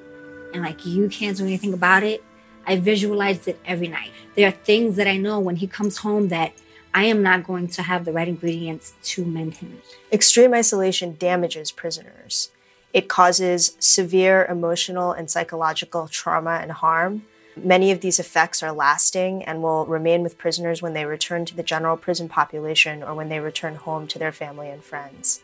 and 0.54 0.64
like 0.64 0.86
you 0.86 1.10
can't 1.10 1.38
do 1.38 1.44
anything 1.44 1.74
about 1.74 2.04
it 2.04 2.24
i 2.66 2.76
visualized 2.76 3.48
it 3.48 3.60
every 3.66 3.88
night. 3.88 4.12
There 4.36 4.48
are 4.48 4.52
things 4.52 4.96
that 4.96 5.08
i 5.08 5.18
know 5.18 5.40
when 5.40 5.58
he 5.58 5.68
comes 5.68 5.98
home 5.98 6.30
that 6.30 6.54
i 6.94 7.04
am 7.06 7.22
not 7.22 7.44
going 7.44 7.68
to 7.68 7.84
have 7.84 8.06
the 8.06 8.14
right 8.14 8.28
ingredients 8.28 8.94
to 9.04 9.26
mend 9.26 9.56
him 9.56 9.82
extreme 10.12 10.54
isolation 10.54 11.16
damages 11.18 11.72
prisoners. 11.72 12.52
It 12.92 13.08
causes 13.08 13.76
severe 13.80 14.46
emotional 14.46 15.12
and 15.12 15.30
psychological 15.30 16.08
trauma 16.08 16.60
and 16.62 16.72
harm. 16.72 17.26
Many 17.56 17.92
of 17.92 18.02
these 18.02 18.20
effects 18.20 18.64
are 18.64 18.72
lasting 18.72 19.44
and 19.44 19.62
will 19.62 19.86
remain 19.86 20.24
with 20.24 20.40
prisoners 20.40 20.82
when 20.82 20.94
they 20.94 21.06
return 21.06 21.46
to 21.46 21.56
the 21.56 21.62
general 21.62 21.98
prison 21.98 22.30
population 22.30 23.04
or 23.04 23.14
when 23.14 23.30
they 23.30 23.40
return 23.40 23.76
home 23.76 24.08
to 24.08 24.18
their 24.18 24.32
family 24.32 24.70
and 24.70 24.84
friends. 24.84 25.42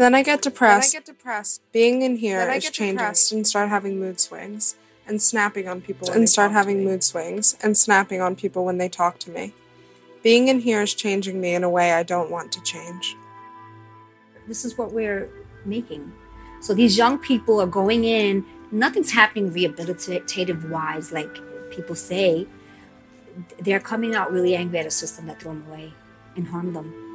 Then 0.00 0.14
I 0.14 0.22
get 0.22 0.40
depressed. 0.40 0.92
Then 0.92 1.00
I 1.00 1.04
get 1.04 1.04
depressed. 1.04 1.60
Being 1.72 2.00
in 2.00 2.16
here 2.16 2.46
then 2.46 2.56
is 2.56 2.70
changing 2.70 3.36
and 3.36 3.46
start 3.46 3.68
having 3.68 4.00
mood 4.00 4.18
swings 4.18 4.76
and 5.06 5.20
snapping 5.20 5.68
on 5.68 5.82
people 5.82 6.10
and 6.10 6.26
start 6.26 6.52
having 6.52 6.82
mood 6.82 7.04
swings 7.04 7.54
and 7.62 7.76
snapping 7.76 8.22
on 8.22 8.34
people 8.34 8.64
when 8.64 8.78
they 8.78 8.88
talk 8.88 9.18
to 9.18 9.30
me. 9.30 9.52
Being 10.22 10.48
in 10.48 10.60
here 10.60 10.80
is 10.80 10.94
changing 10.94 11.38
me 11.38 11.54
in 11.54 11.62
a 11.64 11.68
way 11.68 11.92
I 11.92 12.02
don't 12.02 12.30
want 12.30 12.50
to 12.52 12.62
change. 12.62 13.14
This 14.48 14.64
is 14.64 14.78
what 14.78 14.90
we're 14.90 15.28
making. 15.66 16.10
So 16.62 16.72
these 16.72 16.96
young 16.96 17.18
people 17.18 17.60
are 17.60 17.66
going 17.66 18.04
in, 18.04 18.46
nothing's 18.72 19.10
happening 19.10 19.52
rehabilitative 19.52 20.70
wise, 20.70 21.12
like 21.12 21.36
people 21.70 21.94
say. 21.94 22.46
They're 23.58 23.80
coming 23.80 24.14
out 24.14 24.32
really 24.32 24.56
angry 24.56 24.78
at 24.78 24.86
a 24.86 24.90
system 24.90 25.26
that 25.26 25.42
threw 25.42 25.52
them 25.52 25.66
away 25.68 25.92
and 26.36 26.48
harmed 26.48 26.74
them. 26.74 27.09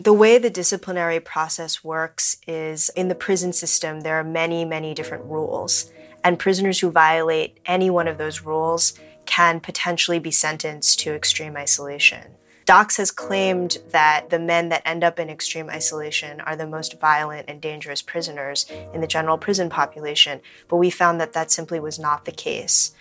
The 0.00 0.12
way 0.12 0.38
the 0.38 0.50
disciplinary 0.50 1.20
process 1.20 1.84
works 1.84 2.38
is 2.48 2.88
in 2.96 3.06
the 3.06 3.14
prison 3.14 3.52
system, 3.52 4.00
there 4.00 4.18
are 4.18 4.24
many, 4.24 4.64
many 4.64 4.92
different 4.92 5.24
rules. 5.26 5.92
And 6.24 6.36
prisoners 6.36 6.80
who 6.80 6.90
violate 6.90 7.60
any 7.64 7.90
one 7.90 8.08
of 8.08 8.18
those 8.18 8.40
rules 8.40 8.98
can 9.24 9.60
potentially 9.60 10.18
be 10.18 10.32
sentenced 10.32 10.98
to 11.00 11.14
extreme 11.14 11.56
isolation. 11.56 12.32
DOCS 12.66 12.96
has 12.96 13.10
claimed 13.12 13.78
that 13.90 14.30
the 14.30 14.38
men 14.40 14.68
that 14.70 14.82
end 14.84 15.04
up 15.04 15.20
in 15.20 15.30
extreme 15.30 15.70
isolation 15.70 16.40
are 16.40 16.56
the 16.56 16.66
most 16.66 16.98
violent 16.98 17.48
and 17.48 17.60
dangerous 17.60 18.02
prisoners 18.02 18.66
in 18.92 19.00
the 19.00 19.06
general 19.06 19.38
prison 19.38 19.70
population, 19.70 20.40
but 20.66 20.78
we 20.78 20.90
found 20.90 21.20
that 21.20 21.34
that 21.34 21.52
simply 21.52 21.78
was 21.78 22.00
not 22.00 22.24
the 22.24 22.32
case. 22.32 22.92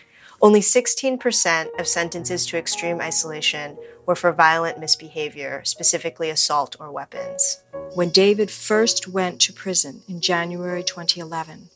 Only 0.44 0.60
16% 0.60 1.80
of 1.80 1.88
sentences 1.88 2.46
to 2.48 2.58
extreme 2.58 3.00
isolation 3.00 3.78
were 4.06 4.14
for 4.14 4.34
violent 4.34 4.78
misbehavior, 4.78 5.62
specifically 5.64 6.30
assault 6.30 6.76
or 6.82 6.92
weapons. 6.92 7.64
When 7.94 8.10
David 8.10 8.52
first 8.52 9.08
went 9.08 9.40
to 9.40 9.54
prison 9.54 10.02
in 10.10 10.20
January 10.20 10.84
2011, 10.84 11.70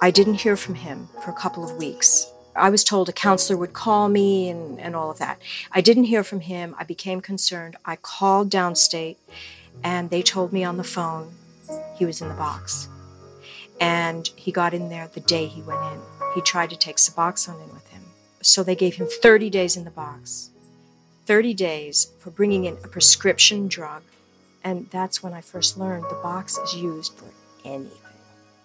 I 0.00 0.12
didn't 0.12 0.34
hear 0.34 0.56
from 0.56 0.76
him 0.76 1.08
for 1.24 1.32
a 1.32 1.34
couple 1.34 1.64
of 1.64 1.76
weeks. 1.76 2.30
I 2.54 2.70
was 2.70 2.84
told 2.84 3.08
a 3.08 3.12
counselor 3.12 3.58
would 3.58 3.72
call 3.72 4.08
me 4.08 4.48
and, 4.48 4.78
and 4.78 4.94
all 4.94 5.10
of 5.10 5.18
that. 5.18 5.42
I 5.72 5.80
didn't 5.80 6.04
hear 6.04 6.22
from 6.22 6.38
him. 6.38 6.76
I 6.78 6.84
became 6.84 7.20
concerned. 7.20 7.74
I 7.84 7.96
called 7.96 8.48
downstate 8.48 9.16
and 9.82 10.10
they 10.10 10.22
told 10.22 10.52
me 10.52 10.62
on 10.62 10.76
the 10.76 10.84
phone 10.84 11.34
he 11.96 12.06
was 12.06 12.22
in 12.22 12.28
the 12.28 12.34
box. 12.34 12.86
And 13.80 14.30
he 14.36 14.52
got 14.52 14.72
in 14.72 14.88
there 14.88 15.08
the 15.08 15.18
day 15.18 15.46
he 15.46 15.62
went 15.62 15.82
in. 15.92 16.00
He 16.36 16.42
tried 16.42 16.70
to 16.70 16.76
take 16.76 16.96
Suboxone 16.96 17.60
in 17.60 17.74
with 17.74 17.88
him. 17.88 17.93
So 18.44 18.62
they 18.62 18.76
gave 18.76 18.96
him 18.96 19.08
30 19.08 19.48
days 19.48 19.74
in 19.74 19.84
the 19.84 19.90
box. 19.90 20.50
30 21.24 21.54
days 21.54 22.12
for 22.18 22.30
bringing 22.30 22.66
in 22.66 22.76
a 22.84 22.88
prescription 22.88 23.68
drug. 23.68 24.02
And 24.62 24.86
that's 24.90 25.22
when 25.22 25.32
I 25.32 25.40
first 25.40 25.78
learned 25.78 26.04
the 26.04 26.20
box 26.22 26.58
is 26.58 26.74
used 26.74 27.14
for 27.14 27.24
anything. 27.64 27.98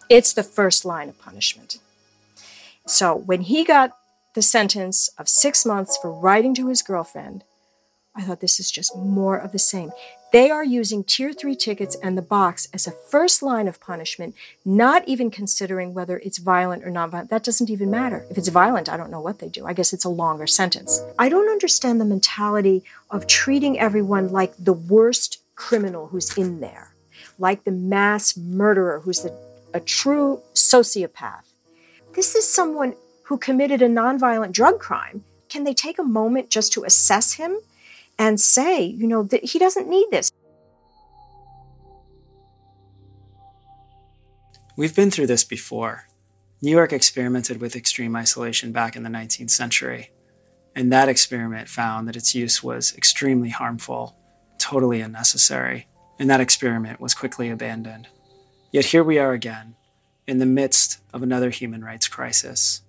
It's 0.10 0.34
the 0.34 0.44
first 0.44 0.84
line 0.84 1.08
of 1.08 1.18
punishment. 1.18 1.78
So 2.88 3.16
when 3.16 3.42
he 3.42 3.64
got 3.64 3.92
the 4.36 4.42
sentence 4.42 5.10
of 5.18 5.30
six 5.30 5.66
months 5.66 5.98
for 5.98 6.12
writing 6.12 6.54
to 6.56 6.68
his 6.68 6.82
girlfriend, 6.82 7.46
I 8.14 8.24
thought 8.24 8.42
this 8.42 8.60
is 8.60 8.70
just 8.70 8.98
more 8.98 9.38
of 9.38 9.54
the 9.54 9.60
same. 9.60 9.92
They 10.32 10.52
are 10.52 10.64
using 10.64 11.04
tier 11.04 11.34
three 11.34 11.56
tickets 11.56 11.98
and 12.04 12.16
the 12.16 12.22
box 12.22 12.68
as 12.72 12.86
a 12.86 12.92
first 12.92 13.42
line 13.42 13.68
of 13.68 13.80
punishment, 13.80 14.36
not 14.64 15.08
even 15.08 15.32
considering 15.32 15.96
whether 15.96 16.20
it's 16.20 16.38
violent 16.38 16.84
or 16.84 16.92
non-violent. 16.92 17.32
That 17.32 17.44
doesn't 17.44 17.72
even 17.72 17.90
matter. 17.90 18.28
If 18.30 18.38
it's 18.38 18.50
violent, 18.50 18.90
I 18.90 18.98
don't 18.98 19.10
know 19.10 19.22
what 19.22 19.40
they 19.40 19.50
do. 19.50 19.66
I 19.66 19.74
guess 19.74 19.92
it's 19.92 20.06
a 20.06 20.10
longer 20.10 20.46
sentence. 20.46 21.02
I 21.18 21.30
don't 21.30 21.50
understand 21.50 22.00
the 22.00 22.06
mentality 22.06 22.84
of 23.10 23.26
treating 23.26 23.80
everyone 23.80 24.32
like 24.32 24.54
the 24.60 24.74
worst 24.74 25.40
criminal 25.56 26.08
who's 26.08 26.38
in 26.38 26.60
there, 26.60 26.94
like 27.40 27.64
the 27.64 27.72
mass 27.72 28.38
murderer 28.38 29.00
who's 29.00 29.26
a 29.74 29.80
true 29.80 30.44
sociopath. 30.54 31.44
This 32.14 32.36
is 32.36 32.48
someone 32.48 32.94
who 33.24 33.38
committed 33.40 33.82
a 33.82 33.90
nonviolent 33.90 34.52
drug 34.52 34.80
crime. 34.80 35.24
Can 35.50 35.64
they 35.64 35.74
take 35.74 35.98
a 35.98 36.04
moment 36.04 36.52
just 36.52 36.72
to 36.74 36.84
assess 36.84 37.34
him 37.34 37.58
and 38.20 38.40
say, 38.40 38.84
you 38.84 39.08
know, 39.08 39.24
that 39.24 39.46
he 39.46 39.58
doesn't 39.58 39.88
need 39.88 40.08
this. 40.12 40.30
We've 44.76 44.96
been 44.96 45.10
through 45.10 45.28
this 45.28 45.46
before. 45.46 46.08
New 46.62 46.72
York 46.72 46.92
experimented 46.92 47.62
with 47.62 47.76
extreme 47.76 48.16
isolation 48.18 48.74
back 48.74 48.98
in 48.98 49.04
the 49.04 49.10
19th 49.10 49.50
century, 49.50 50.12
and 50.76 50.92
that 50.92 51.08
experiment 51.08 51.70
found 51.70 52.08
that 52.08 52.18
its 52.18 52.36
use 52.36 52.62
was 52.62 52.94
extremely 52.96 53.50
harmful, 53.50 54.18
totally 54.58 55.00
unnecessary, 55.00 55.88
and 56.20 56.30
that 56.30 56.42
experiment 56.42 57.00
was 57.00 57.14
quickly 57.14 57.50
abandoned. 57.50 58.10
Yet 58.72 58.86
here 58.86 59.04
we 59.04 59.18
are 59.18 59.32
again, 59.32 59.76
in 60.28 60.40
the 60.40 60.46
midst 60.46 61.00
of 61.14 61.24
another 61.24 61.50
human 61.50 61.84
rights 61.84 62.10
crisis. 62.10 62.82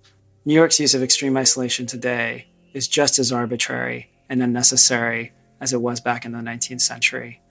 New 0.44 0.54
York's 0.54 0.80
use 0.80 0.94
of 0.94 1.02
extreme 1.02 1.36
isolation 1.36 1.86
today 1.86 2.48
is 2.74 2.88
just 2.88 3.18
as 3.20 3.32
arbitrary 3.32 4.09
and 4.30 4.42
unnecessary 4.42 5.32
as 5.60 5.74
it 5.74 5.82
was 5.82 6.00
back 6.00 6.24
in 6.24 6.32
the 6.32 6.38
19th 6.38 6.80
century. 6.80 7.42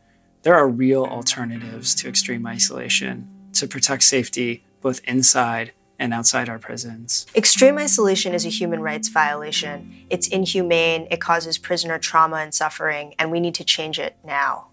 There 0.41 0.55
are 0.55 0.67
real 0.67 1.03
alternatives 1.03 1.93
to 1.95 2.07
extreme 2.07 2.47
isolation 2.47 3.29
to 3.53 3.67
protect 3.67 4.03
safety 4.03 4.63
both 4.81 5.01
inside 5.03 5.73
and 5.99 6.13
outside 6.13 6.47
our 6.47 6.57
prisons. 6.57 7.25
Extreme 7.35 7.77
isolation 7.77 8.33
is 8.33 8.45
a 8.45 8.49
human 8.49 8.79
rights 8.79 9.09
violation. 9.09 10.05
It's 10.09 10.29
inhumane, 10.29 11.07
it 11.11 11.19
causes 11.19 11.57
prisoner 11.57 11.99
trauma 11.99 12.37
and 12.37 12.53
suffering, 12.53 13.13
and 13.19 13.29
we 13.31 13.41
need 13.41 13.55
to 13.55 13.65
change 13.65 13.99
it 13.99 14.15
now. 14.23 14.67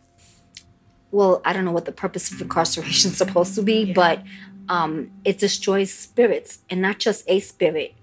Well, 1.10 1.42
I 1.44 1.52
don't 1.52 1.64
know 1.64 1.72
what 1.72 1.84
the 1.84 1.92
purpose 1.92 2.30
of 2.30 2.40
incarceration 2.40 3.10
is 3.10 3.16
supposed 3.16 3.56
to 3.56 3.62
be, 3.62 3.86
yeah. 3.86 3.94
but 3.94 4.22
um, 4.68 5.10
it 5.24 5.38
destroys 5.38 5.92
spirits, 5.92 6.60
and 6.70 6.80
not 6.80 7.00
just 7.00 7.24
a 7.26 7.40
spirit, 7.40 7.94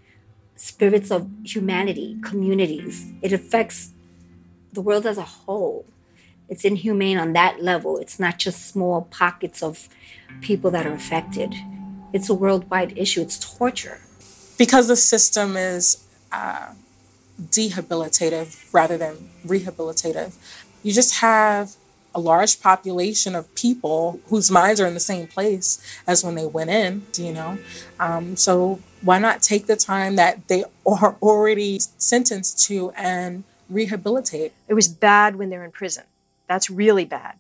spirits 0.56 1.12
of 1.12 1.30
humanity, 1.44 2.18
communities. 2.24 3.12
It 3.22 3.34
affects 3.34 3.92
the 4.72 4.82
world 4.82 5.06
as 5.06 5.18
a 5.18 5.24
whole. 5.24 5.86
It's 6.50 6.66
inhumane 6.66 7.18
on 7.18 7.34
that 7.34 7.62
level. 7.62 7.98
It's 7.98 8.20
not 8.20 8.38
just 8.38 8.68
small 8.68 9.04
pockets 9.04 9.64
of 9.64 9.90
people 10.42 10.72
that 10.72 10.86
are 10.86 10.94
affected. 10.94 11.56
It's 12.12 12.30
a 12.30 12.34
worldwide 12.34 12.98
issue. 12.98 13.22
It's 13.22 13.40
torture. 13.40 14.00
Because 14.58 14.88
the 14.88 14.96
system 14.96 15.58
is 15.58 16.06
uh, 16.32 16.74
dehabilitative 17.42 18.72
rather 18.72 18.98
than 18.98 19.30
rehabilitative, 19.46 20.36
you 20.84 20.94
just 20.94 21.16
have 21.16 21.76
a 22.16 22.20
large 22.20 22.62
population 22.62 23.36
of 23.36 23.54
people 23.56 24.20
whose 24.28 24.52
minds 24.52 24.80
are 24.80 24.86
in 24.86 24.94
the 24.94 25.00
same 25.00 25.26
place 25.26 25.82
as 26.06 26.24
when 26.24 26.36
they 26.36 26.46
went 26.46 26.70
in, 26.70 27.06
do 27.12 27.24
you 27.24 27.34
know? 27.34 27.58
Um, 28.00 28.36
so 28.36 28.80
why 29.04 29.20
not 29.20 29.42
take 29.42 29.68
the 29.68 29.76
time 29.76 30.16
that 30.16 30.48
they 30.48 30.64
are 30.86 31.18
already 31.22 31.80
sentenced 31.98 32.66
to 32.68 32.92
and 32.92 33.44
rehabilitate? 33.70 34.54
It 34.68 34.74
was 34.74 34.88
bad 34.88 35.36
when 35.36 35.50
they're 35.50 35.66
in 35.66 35.72
prison. 35.72 36.06
That's 36.48 36.70
really 36.70 37.06
bad. 37.06 37.38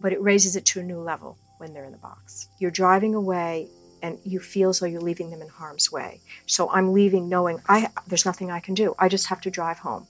But 0.00 0.12
it 0.12 0.22
raises 0.22 0.56
it 0.56 0.64
to 0.66 0.80
a 0.80 0.82
new 0.82 1.00
level 1.00 1.36
when 1.58 1.74
they're 1.74 1.84
in 1.84 1.92
the 1.92 1.98
box. 1.98 2.48
You're 2.58 2.70
driving 2.70 3.14
away 3.14 3.68
and 4.02 4.18
you 4.24 4.40
feel 4.40 4.70
as 4.70 4.78
though 4.78 4.86
you're 4.86 5.00
leaving 5.00 5.30
them 5.30 5.42
in 5.42 5.48
harm's 5.48 5.90
way. 5.90 6.20
So 6.46 6.70
I'm 6.70 6.92
leaving 6.92 7.28
knowing 7.28 7.60
I 7.68 7.88
there's 8.06 8.24
nothing 8.24 8.50
I 8.50 8.60
can 8.60 8.74
do. 8.74 8.94
I 8.98 9.08
just 9.08 9.26
have 9.26 9.40
to 9.42 9.50
drive 9.50 9.80
home. 9.80 10.06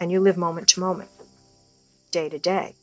And 0.00 0.12
you 0.12 0.20
live 0.20 0.36
moment 0.36 0.68
to 0.68 0.80
moment, 0.80 1.10
day 2.10 2.28
to 2.28 2.38
day. 2.38 2.74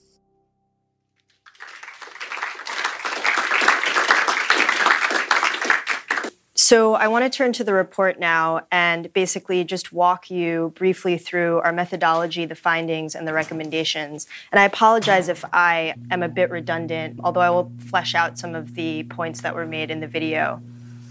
So, 6.66 6.94
I 6.94 7.10
want 7.10 7.26
to 7.26 7.38
turn 7.38 7.52
to 7.54 7.66
the 7.66 7.74
report 7.74 8.22
now 8.22 8.62
and 8.72 9.12
basically 9.12 9.66
just 9.66 9.92
walk 9.92 10.32
you 10.32 10.72
briefly 10.76 11.18
through 11.18 11.60
our 11.60 11.74
methodology, 11.74 12.46
the 12.46 12.56
findings, 12.56 13.16
and 13.16 13.28
the 13.28 13.34
recommendations. 13.34 14.28
And 14.50 14.62
I 14.62 14.64
apologize 14.64 15.28
if 15.28 15.44
I 15.52 15.94
am 16.10 16.24
a 16.24 16.30
bit 16.30 16.50
redundant, 16.50 17.20
although 17.22 17.42
I 17.42 17.50
will 17.50 17.70
flesh 17.88 18.16
out 18.16 18.40
some 18.40 18.56
of 18.56 18.76
the 18.76 19.04
points 19.04 19.42
that 19.42 19.56
were 19.56 19.66
made 19.66 19.92
in 19.92 20.00
the 20.00 20.08
video. 20.08 20.62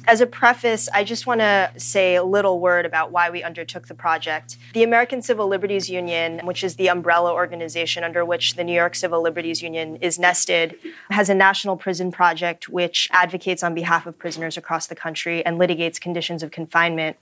As 0.04 0.20
a 0.20 0.26
preface, 0.26 0.88
I 0.92 1.04
just 1.04 1.26
want 1.26 1.40
to 1.40 1.70
say 1.76 2.16
a 2.16 2.24
little 2.24 2.58
word 2.58 2.86
about 2.86 3.12
why 3.12 3.30
we 3.30 3.42
undertook 3.42 3.86
the 3.86 3.94
project. 3.94 4.56
The 4.74 4.82
American 4.82 5.22
Civil 5.22 5.46
Liberties 5.46 5.88
Union, 5.88 6.40
which 6.44 6.64
is 6.64 6.74
the 6.74 6.88
umbrella 6.88 7.32
organization 7.32 8.02
under 8.02 8.24
which 8.24 8.56
the 8.56 8.64
New 8.64 8.74
York 8.74 8.96
Civil 8.96 9.22
Liberties 9.22 9.62
Union 9.62 9.96
is 9.96 10.18
nested, 10.18 10.76
has 11.10 11.28
a 11.28 11.34
national 11.34 11.76
prison 11.76 12.10
project 12.10 12.68
which 12.68 13.08
advocates 13.12 13.62
on 13.62 13.74
behalf 13.74 14.04
of 14.06 14.18
prisoners 14.18 14.56
across 14.56 14.88
the 14.88 14.96
country 14.96 15.44
and 15.46 15.58
litigates 15.58 16.00
conditions 16.00 16.42
of 16.42 16.50
confinement. 16.50 17.16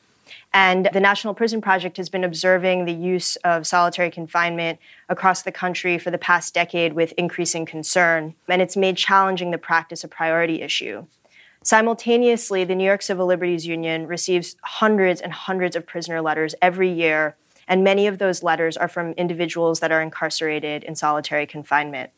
And 0.54 0.88
the 0.92 1.00
National 1.00 1.34
Prison 1.34 1.60
Project 1.60 1.96
has 1.96 2.08
been 2.08 2.24
observing 2.24 2.84
the 2.84 2.94
use 2.94 3.36
of 3.36 3.66
solitary 3.66 4.10
confinement 4.10 4.78
across 5.08 5.42
the 5.42 5.52
country 5.52 5.98
for 5.98 6.10
the 6.10 6.18
past 6.18 6.54
decade 6.54 6.94
with 6.94 7.12
increasing 7.18 7.66
concern. 7.66 8.34
And 8.48 8.62
it's 8.62 8.76
made 8.76 8.96
challenging 8.96 9.50
the 9.50 9.58
practice 9.58 10.02
a 10.04 10.08
priority 10.08 10.62
issue. 10.62 11.06
Simultaneously, 11.62 12.64
the 12.64 12.74
New 12.74 12.86
York 12.86 13.02
Civil 13.02 13.26
Liberties 13.26 13.66
Union 13.66 14.06
receives 14.06 14.56
hundreds 14.62 15.20
and 15.20 15.30
hundreds 15.30 15.76
of 15.76 15.86
prisoner 15.86 16.22
letters 16.22 16.54
every 16.62 16.90
year, 16.90 17.36
and 17.68 17.84
many 17.84 18.06
of 18.06 18.16
those 18.16 18.42
letters 18.42 18.78
are 18.78 18.88
from 18.88 19.12
individuals 19.12 19.80
that 19.80 19.92
are 19.92 20.00
incarcerated 20.00 20.82
in 20.84 20.94
solitary 20.94 21.46
confinement. 21.46 22.10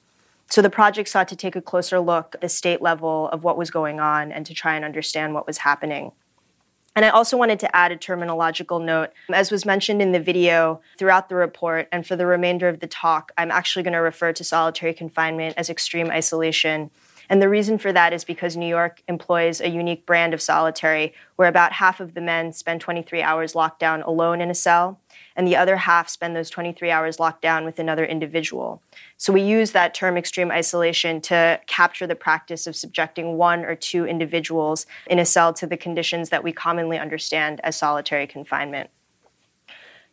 So 0.48 0.62
the 0.62 0.70
project 0.70 1.08
sought 1.08 1.26
to 1.28 1.36
take 1.36 1.56
a 1.56 1.60
closer 1.60 1.98
look 1.98 2.36
at 2.36 2.40
the 2.40 2.48
state 2.48 2.80
level 2.80 3.28
of 3.30 3.42
what 3.42 3.58
was 3.58 3.72
going 3.72 3.98
on 3.98 4.30
and 4.30 4.46
to 4.46 4.54
try 4.54 4.76
and 4.76 4.84
understand 4.84 5.34
what 5.34 5.46
was 5.46 5.58
happening. 5.58 6.12
And 6.94 7.04
I 7.04 7.08
also 7.08 7.36
wanted 7.36 7.58
to 7.60 7.76
add 7.76 7.90
a 7.90 7.96
terminological 7.96 8.84
note. 8.84 9.10
As 9.32 9.50
was 9.50 9.64
mentioned 9.64 10.00
in 10.02 10.12
the 10.12 10.20
video 10.20 10.82
throughout 10.98 11.28
the 11.28 11.34
report, 11.34 11.88
and 11.90 12.06
for 12.06 12.14
the 12.14 12.26
remainder 12.26 12.68
of 12.68 12.78
the 12.78 12.86
talk, 12.86 13.32
I'm 13.36 13.50
actually 13.50 13.82
going 13.82 13.94
to 13.94 13.98
refer 13.98 14.32
to 14.34 14.44
solitary 14.44 14.94
confinement 14.94 15.54
as 15.56 15.68
extreme 15.68 16.10
isolation 16.10 16.90
and 17.28 17.40
the 17.40 17.48
reason 17.48 17.78
for 17.78 17.92
that 17.92 18.12
is 18.12 18.24
because 18.24 18.56
New 18.56 18.66
York 18.66 19.02
employs 19.08 19.60
a 19.60 19.68
unique 19.68 20.06
brand 20.06 20.34
of 20.34 20.42
solitary 20.42 21.14
where 21.36 21.48
about 21.48 21.72
half 21.72 22.00
of 22.00 22.14
the 22.14 22.20
men 22.20 22.52
spend 22.52 22.80
23 22.80 23.22
hours 23.22 23.54
locked 23.54 23.80
down 23.80 24.02
alone 24.02 24.40
in 24.40 24.50
a 24.50 24.54
cell, 24.54 25.00
and 25.36 25.46
the 25.46 25.56
other 25.56 25.76
half 25.76 26.08
spend 26.08 26.36
those 26.36 26.50
23 26.50 26.90
hours 26.90 27.18
locked 27.18 27.42
down 27.42 27.64
with 27.64 27.78
another 27.78 28.04
individual. 28.04 28.82
So 29.16 29.32
we 29.32 29.42
use 29.42 29.72
that 29.72 29.94
term 29.94 30.16
extreme 30.16 30.50
isolation 30.50 31.20
to 31.22 31.60
capture 31.66 32.06
the 32.06 32.14
practice 32.14 32.66
of 32.66 32.76
subjecting 32.76 33.36
one 33.36 33.64
or 33.64 33.74
two 33.74 34.06
individuals 34.06 34.86
in 35.06 35.18
a 35.18 35.24
cell 35.24 35.52
to 35.54 35.66
the 35.66 35.76
conditions 35.76 36.30
that 36.30 36.44
we 36.44 36.52
commonly 36.52 36.98
understand 36.98 37.60
as 37.64 37.76
solitary 37.76 38.26
confinement. 38.26 38.90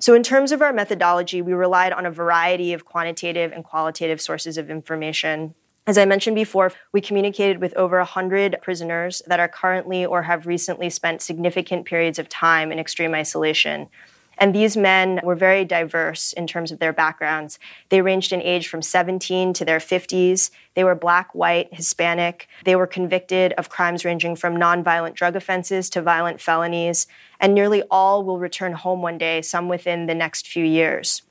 So, 0.02 0.14
in 0.14 0.24
terms 0.24 0.54
of 0.54 0.62
our 0.62 0.72
methodology, 0.72 1.42
we 1.42 1.52
relied 1.52 1.92
on 1.92 2.06
a 2.06 2.12
variety 2.12 2.72
of 2.72 2.86
quantitative 2.86 3.52
and 3.52 3.66
qualitative 3.66 4.22
sources 4.22 4.58
of 4.58 4.70
information. 4.70 5.56
As 5.90 5.98
I 5.98 6.06
mentioned 6.06 6.36
before, 6.36 6.72
we 6.94 7.02
communicated 7.02 7.60
with 7.60 7.74
over 7.74 7.98
100 7.98 8.60
prisoners 8.62 9.24
that 9.26 9.40
are 9.40 9.48
currently 9.48 10.06
or 10.06 10.22
have 10.22 10.46
recently 10.46 10.88
spent 10.88 11.24
significant 11.24 11.88
periods 11.88 12.20
of 12.20 12.30
time 12.30 12.72
in 12.72 12.78
extreme 12.78 13.16
isolation. 13.16 13.90
And 14.38 14.54
these 14.54 14.78
men 14.78 15.20
were 15.24 15.34
very 15.34 15.66
diverse 15.66 16.32
in 16.32 16.46
terms 16.46 16.72
of 16.72 16.78
their 16.78 16.94
backgrounds. 16.94 17.58
They 17.90 18.04
ranged 18.04 18.32
in 18.32 18.40
age 18.40 18.68
from 18.68 18.84
17 18.84 19.52
to 19.54 19.66
their 19.66 19.80
50s. 19.80 20.52
They 20.76 20.84
were 20.84 20.94
black, 20.94 21.34
white, 21.34 21.74
Hispanic. 21.74 22.48
They 22.66 22.76
were 22.76 22.86
convicted 22.86 23.54
of 23.54 23.70
crimes 23.70 24.06
ranging 24.06 24.36
from 24.36 24.58
nonviolent 24.58 25.16
drug 25.16 25.36
offenses 25.36 25.90
to 25.90 26.04
violent 26.04 26.40
felonies. 26.40 27.08
And 27.40 27.56
nearly 27.56 27.82
all 27.90 28.24
will 28.24 28.38
return 28.38 28.74
home 28.74 29.02
one 29.02 29.18
day, 29.18 29.42
some 29.42 29.68
within 29.68 30.06
the 30.06 30.14
next 30.14 30.48
few 30.48 30.64
years. 30.64 31.24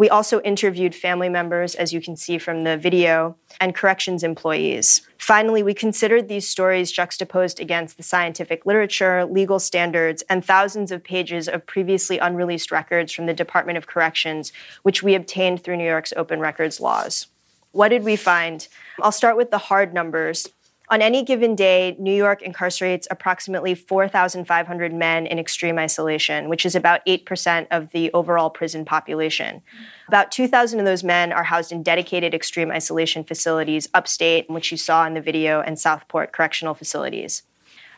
We 0.00 0.08
also 0.08 0.40
interviewed 0.40 0.94
family 0.94 1.28
members, 1.28 1.74
as 1.74 1.92
you 1.92 2.00
can 2.00 2.16
see 2.16 2.38
from 2.38 2.64
the 2.64 2.78
video, 2.78 3.36
and 3.60 3.74
corrections 3.74 4.24
employees. 4.24 5.02
Finally, 5.18 5.62
we 5.62 5.74
considered 5.74 6.26
these 6.26 6.48
stories 6.48 6.90
juxtaposed 6.90 7.60
against 7.60 7.98
the 7.98 8.02
scientific 8.02 8.64
literature, 8.64 9.26
legal 9.26 9.58
standards, 9.58 10.22
and 10.30 10.42
thousands 10.42 10.90
of 10.90 11.04
pages 11.04 11.48
of 11.48 11.66
previously 11.66 12.16
unreleased 12.16 12.70
records 12.70 13.12
from 13.12 13.26
the 13.26 13.34
Department 13.34 13.76
of 13.76 13.86
Corrections, 13.86 14.54
which 14.84 15.02
we 15.02 15.14
obtained 15.14 15.62
through 15.62 15.76
New 15.76 15.84
York's 15.84 16.14
open 16.16 16.40
records 16.40 16.80
laws. 16.80 17.26
What 17.72 17.88
did 17.88 18.02
we 18.02 18.16
find? 18.16 18.66
I'll 19.02 19.12
start 19.12 19.36
with 19.36 19.50
the 19.50 19.58
hard 19.58 19.92
numbers. 19.92 20.48
On 20.90 21.00
any 21.00 21.22
given 21.22 21.54
day, 21.54 21.94
New 22.00 22.12
York 22.12 22.42
incarcerates 22.42 23.06
approximately 23.12 23.76
4,500 23.76 24.92
men 24.92 25.24
in 25.24 25.38
extreme 25.38 25.78
isolation, 25.78 26.48
which 26.48 26.66
is 26.66 26.74
about 26.74 27.06
8% 27.06 27.68
of 27.70 27.92
the 27.92 28.10
overall 28.12 28.50
prison 28.50 28.84
population. 28.84 29.62
About 30.08 30.32
2,000 30.32 30.80
of 30.80 30.84
those 30.84 31.04
men 31.04 31.32
are 31.32 31.44
housed 31.44 31.70
in 31.70 31.84
dedicated 31.84 32.34
extreme 32.34 32.72
isolation 32.72 33.22
facilities 33.22 33.88
upstate, 33.94 34.50
which 34.50 34.72
you 34.72 34.76
saw 34.76 35.06
in 35.06 35.14
the 35.14 35.20
video, 35.20 35.60
and 35.60 35.78
Southport 35.78 36.32
correctional 36.32 36.74
facilities. 36.74 37.44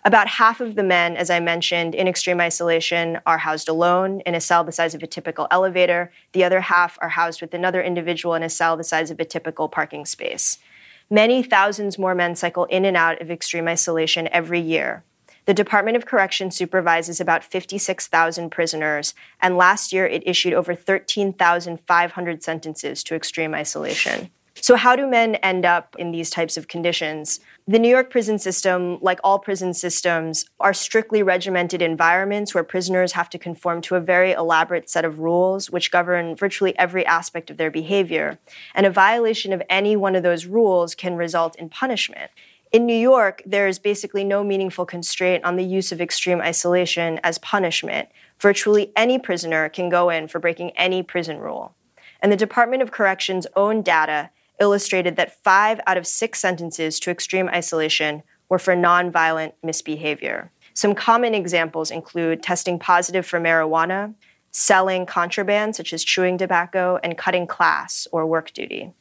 About 0.05 0.29
half 0.29 0.61
of 0.61 0.75
the 0.75 0.83
men, 0.83 1.17
as 1.17 1.31
I 1.31 1.41
mentioned, 1.41 1.95
in 1.95 2.07
extreme 2.07 2.41
isolation 2.43 3.21
are 3.25 3.39
housed 3.39 3.71
alone 3.71 4.21
in 4.27 4.35
a 4.35 4.41
cell 4.41 4.65
the 4.65 4.73
size 4.73 4.95
of 4.95 5.03
a 5.03 5.07
typical 5.07 5.47
elevator. 5.51 6.13
The 6.33 6.45
other 6.45 6.61
half 6.61 6.99
are 7.01 7.11
housed 7.11 7.41
with 7.41 7.55
another 7.55 7.83
individual 7.83 8.35
in 8.35 8.43
a 8.43 8.51
cell 8.51 8.77
the 8.77 8.85
size 8.85 9.11
of 9.11 9.19
a 9.19 9.25
typical 9.25 9.69
parking 9.69 10.05
space. 10.05 10.59
Many 11.13 11.43
thousands 11.43 11.99
more 11.99 12.15
men 12.15 12.37
cycle 12.37 12.65
in 12.65 12.87
and 12.87 12.97
out 12.97 13.21
of 13.21 13.31
extreme 13.31 13.69
isolation 13.69 14.31
every 14.33 14.61
year. 14.61 15.05
The 15.45 15.53
Department 15.53 15.95
of 15.95 16.07
Corrections 16.07 16.57
supervises 16.57 17.21
about 17.21 17.45
56,000 17.45 18.49
prisoners, 18.49 19.13
and 19.39 19.59
last 19.59 19.93
year 19.93 20.07
it 20.07 20.23
issued 20.25 20.55
over 20.55 20.75
13,500 20.75 22.43
sentences 22.43 23.05
to 23.05 23.15
extreme 23.15 23.55
isolation. 23.55 24.31
So, 24.63 24.77
how 24.77 24.95
do 24.95 25.09
men 25.09 25.35
end 25.37 25.67
up 25.67 25.97
in 25.99 26.13
these 26.13 26.31
types 26.31 26.57
of 26.57 26.69
conditions? 26.69 27.41
The 27.67 27.81
New 27.81 27.89
York 27.89 28.11
prison 28.11 28.39
system, 28.39 28.99
like 29.01 29.19
all 29.25 29.41
prison 29.41 29.75
systems, 29.75 30.45
are 30.61 30.73
strictly 30.73 31.21
regimented 31.21 31.83
environments 31.83 32.55
where 32.55 32.63
prisoners 32.63 33.11
have 33.11 33.29
to 33.31 33.41
conform 33.41 33.81
to 33.83 33.97
a 33.97 34.01
very 34.01 34.31
elaborate 34.31 34.89
set 34.89 35.05
of 35.05 35.19
rules 35.19 35.69
which 35.69 35.91
govern 35.91 36.37
virtually 36.37 36.79
every 36.79 37.05
aspect 37.05 37.51
of 37.51 37.57
their 37.57 37.73
behavior. 37.73 38.39
And 38.73 38.87
a 38.87 38.91
violation 38.91 39.53
of 39.53 39.65
any 39.69 39.97
one 39.97 40.15
of 40.15 40.23
those 40.23 40.47
rules 40.47 40.95
can 40.95 41.17
result 41.17 41.57
in 41.57 41.69
punishment. 41.69 42.31
In 42.71 42.87
New 42.87 42.95
York, 42.95 43.43
there 43.45 43.67
is 43.67 43.81
basically 43.81 44.23
no 44.23 44.45
meaningful 44.45 44.87
constraint 44.87 45.43
on 45.45 45.57
the 45.57 45.65
use 45.65 45.91
of 45.91 46.01
extreme 46.01 46.41
isolation 46.41 47.19
as 47.25 47.37
punishment. 47.39 48.11
Virtually 48.39 48.93
any 48.95 49.19
prisoner 49.19 49.69
can 49.69 49.89
go 49.89 50.09
in 50.09 50.29
for 50.29 50.39
breaking 50.39 50.71
any 50.77 51.03
prison 51.03 51.39
rule. 51.39 51.75
And 52.21 52.31
the 52.31 52.37
Department 52.37 52.81
of 52.81 52.93
Corrections' 52.93 53.49
own 53.57 53.83
data 53.83 54.31
illustrated 54.63 55.17
that 55.17 55.43
five 55.43 55.81
out 55.87 55.99
of 55.99 56.07
six 56.07 56.39
sentences 56.39 56.99
to 57.01 57.11
extreme 57.11 57.49
isolation 57.49 58.23
were 58.49 58.61
for 58.61 58.75
nonviolent 58.75 59.53
misbehavior. 59.63 60.53
Some 60.73 60.95
common 60.95 61.35
examples 61.35 61.91
include 61.91 62.43
testing 62.43 62.79
positive 62.79 63.27
for 63.27 63.41
marijuana, 63.41 64.15
selling 64.53 65.05
contraband 65.05 65.75
such 65.75 65.93
as 65.93 66.05
chewing 66.05 66.39
tobacco, 66.39 66.99
and 67.03 67.19
cutting 67.19 67.47
class 67.47 68.07
or 68.13 68.25
work 68.25 68.53
duty. 68.53 68.93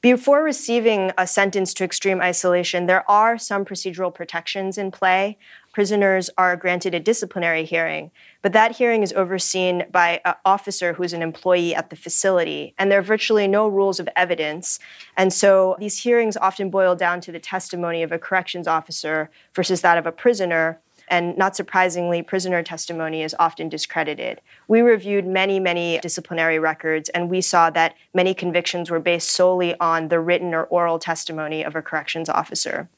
Before 0.00 0.42
receiving 0.42 1.12
a 1.18 1.26
sentence 1.26 1.74
to 1.74 1.84
extreme 1.84 2.22
isolation, 2.22 2.86
there 2.86 3.08
are 3.10 3.36
some 3.36 3.66
procedural 3.66 4.14
protections 4.14 4.78
in 4.78 4.90
play. 4.90 5.36
Prisoners 5.80 6.28
are 6.36 6.56
granted 6.56 6.94
a 6.94 7.00
disciplinary 7.00 7.64
hearing, 7.64 8.10
but 8.42 8.52
that 8.52 8.76
hearing 8.76 9.02
is 9.02 9.14
overseen 9.14 9.86
by 9.90 10.20
an 10.26 10.34
officer 10.44 10.92
who's 10.92 11.14
an 11.14 11.22
employee 11.22 11.74
at 11.74 11.88
the 11.88 11.96
facility, 11.96 12.74
and 12.78 12.92
there 12.92 12.98
are 12.98 13.02
virtually 13.02 13.48
no 13.48 13.66
rules 13.66 13.98
of 13.98 14.06
evidence. 14.14 14.78
And 15.16 15.32
so 15.32 15.76
these 15.78 16.02
hearings 16.02 16.36
often 16.36 16.68
boil 16.68 16.94
down 16.96 17.22
to 17.22 17.32
the 17.32 17.40
testimony 17.40 18.02
of 18.02 18.12
a 18.12 18.18
corrections 18.18 18.66
officer 18.66 19.30
versus 19.54 19.80
that 19.80 19.96
of 19.96 20.04
a 20.04 20.12
prisoner. 20.12 20.78
And 21.08 21.38
not 21.38 21.56
surprisingly, 21.56 22.20
prisoner 22.20 22.62
testimony 22.62 23.22
is 23.22 23.34
often 23.38 23.70
discredited. 23.70 24.42
We 24.68 24.82
reviewed 24.82 25.26
many, 25.26 25.60
many 25.60 25.98
disciplinary 26.00 26.58
records, 26.58 27.08
and 27.08 27.30
we 27.30 27.40
saw 27.40 27.70
that 27.70 27.94
many 28.12 28.34
convictions 28.34 28.90
were 28.90 29.00
based 29.00 29.30
solely 29.30 29.74
on 29.80 30.08
the 30.08 30.20
written 30.20 30.52
or 30.52 30.64
oral 30.64 30.98
testimony 30.98 31.64
of 31.64 31.74
a 31.74 31.80
corrections 31.80 32.28
officer. 32.28 32.90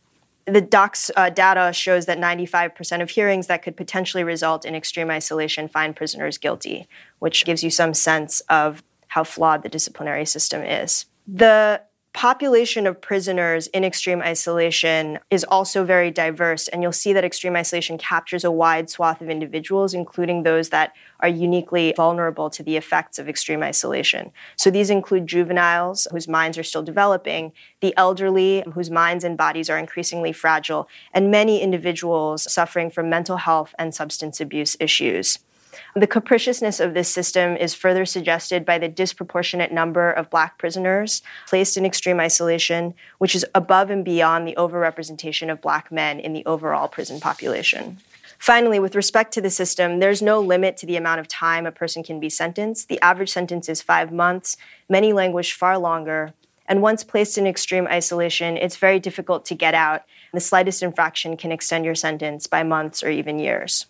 The 0.47 0.61
DOC's 0.61 1.11
uh, 1.17 1.31
data 1.31 1.73
shows 1.73 2.07
that 2.07 2.19
95% 2.19 3.01
of 3.01 3.11
hearings 3.11 3.47
that 3.47 3.63
could 3.63 3.77
potentially 3.77 4.25
result 4.25 4.65
in 4.65 4.75
extreme 4.75 5.11
isolation 5.11 5.69
find 5.69 5.95
prisoners 5.95 6.39
guilty, 6.39 6.89
which 7.21 7.45
gives 7.45 7.63
you 7.63 7.71
some 7.71 7.95
sense 7.95 8.41
of 8.49 8.83
how 9.09 9.25
flawed 9.25 9.63
the 9.63 9.69
disciplinary 9.69 10.25
system 10.25 10.63
is. 10.63 11.07
The 11.27 11.83
population 12.13 12.87
of 12.87 13.01
prisoners 13.01 13.69
in 13.69 13.85
extreme 13.85 14.21
isolation 14.21 15.19
is 15.31 15.45
also 15.45 15.83
very 15.83 16.11
diverse, 16.11 16.69
and 16.69 16.83
you'll 16.83 16.93
see 16.93 17.13
that 17.15 17.25
extreme 17.25 17.57
isolation 17.57 17.97
captures 17.97 18.45
a 18.45 18.51
wide 18.51 18.91
swath 18.91 19.21
of 19.23 19.31
individuals, 19.31 19.95
including 19.95 20.43
those 20.43 20.69
that 20.69 20.93
are 21.21 21.29
uniquely 21.29 21.95
vulnerable 21.97 22.51
to 22.51 22.63
the 22.63 22.77
effects 22.77 23.19
of 23.19 23.29
extreme 23.29 23.63
isolation. 23.63 24.31
So 24.57 24.71
these 24.71 24.91
include 24.91 25.27
juveniles 25.27 26.07
whose 26.11 26.29
minds 26.29 26.59
are 26.59 26.63
still 26.63 26.83
developing, 26.83 27.53
the 27.81 27.95
elderly 27.97 28.63
whose 28.75 28.91
minds 28.91 29.25
and 29.25 29.39
bodies 29.39 29.71
are 29.71 29.79
increasingly 29.79 30.33
fragile, 30.33 30.89
and 31.15 31.31
many 31.31 31.63
individuals 31.63 32.53
suffering 32.53 32.91
from 32.91 33.09
mental 33.09 33.39
health 33.39 33.75
and 33.79 33.95
substance 33.95 34.41
abuse 34.41 34.77
issues. 34.79 35.39
The 35.95 36.07
capriciousness 36.07 36.81
of 36.81 36.95
this 36.95 37.09
system 37.09 37.57
is 37.57 37.75
further 37.75 38.05
suggested 38.05 38.65
by 38.65 38.79
the 38.79 38.89
disproportionate 38.89 39.73
number 39.73 40.11
of 40.11 40.31
Black 40.31 40.59
prisoners 40.59 41.23
placed 41.49 41.77
in 41.77 41.87
extreme 41.87 42.21
isolation, 42.21 42.95
which 43.19 43.35
is 43.35 43.47
above 43.55 43.91
and 43.91 44.05
beyond 44.05 44.47
the 44.47 44.55
overrepresentation 44.57 45.51
of 45.51 45.61
Black 45.61 45.91
men 45.93 46.21
in 46.21 46.33
the 46.33 46.45
overall 46.47 46.89
prison 46.89 47.21
population. 47.21 47.99
Finally, 48.39 48.81
with 48.81 48.97
respect 48.97 49.33
to 49.33 49.41
the 49.41 49.51
system, 49.51 50.01
there's 50.01 50.21
no 50.21 50.41
limit 50.41 50.77
to 50.77 50.85
the 50.85 50.97
amount 50.97 51.21
of 51.21 51.29
time 51.29 51.65
a 51.65 51.71
person 51.71 52.03
can 52.03 52.19
be 52.19 52.29
sentenced. 52.29 52.89
The 52.89 53.01
average 53.01 53.31
sentence 53.31 53.69
is 53.69 53.81
five 53.81 54.11
months, 54.11 54.57
many 54.89 55.13
languish 55.13 55.53
far 55.53 55.79
longer. 55.79 56.35
And 56.67 56.83
once 56.83 57.05
placed 57.05 57.39
in 57.39 57.47
extreme 57.47 57.87
isolation, 57.87 58.57
it's 58.57 58.77
very 58.77 58.99
difficult 58.99 59.45
to 59.45 59.55
get 59.55 59.75
out. 59.75 60.03
The 60.33 60.41
slightest 60.41 60.83
infraction 60.83 61.37
can 61.37 61.53
extend 61.53 61.85
your 61.85 61.95
sentence 61.95 62.49
by 62.49 62.63
months 62.63 63.05
or 63.05 63.11
even 63.11 63.39
years. 63.39 63.87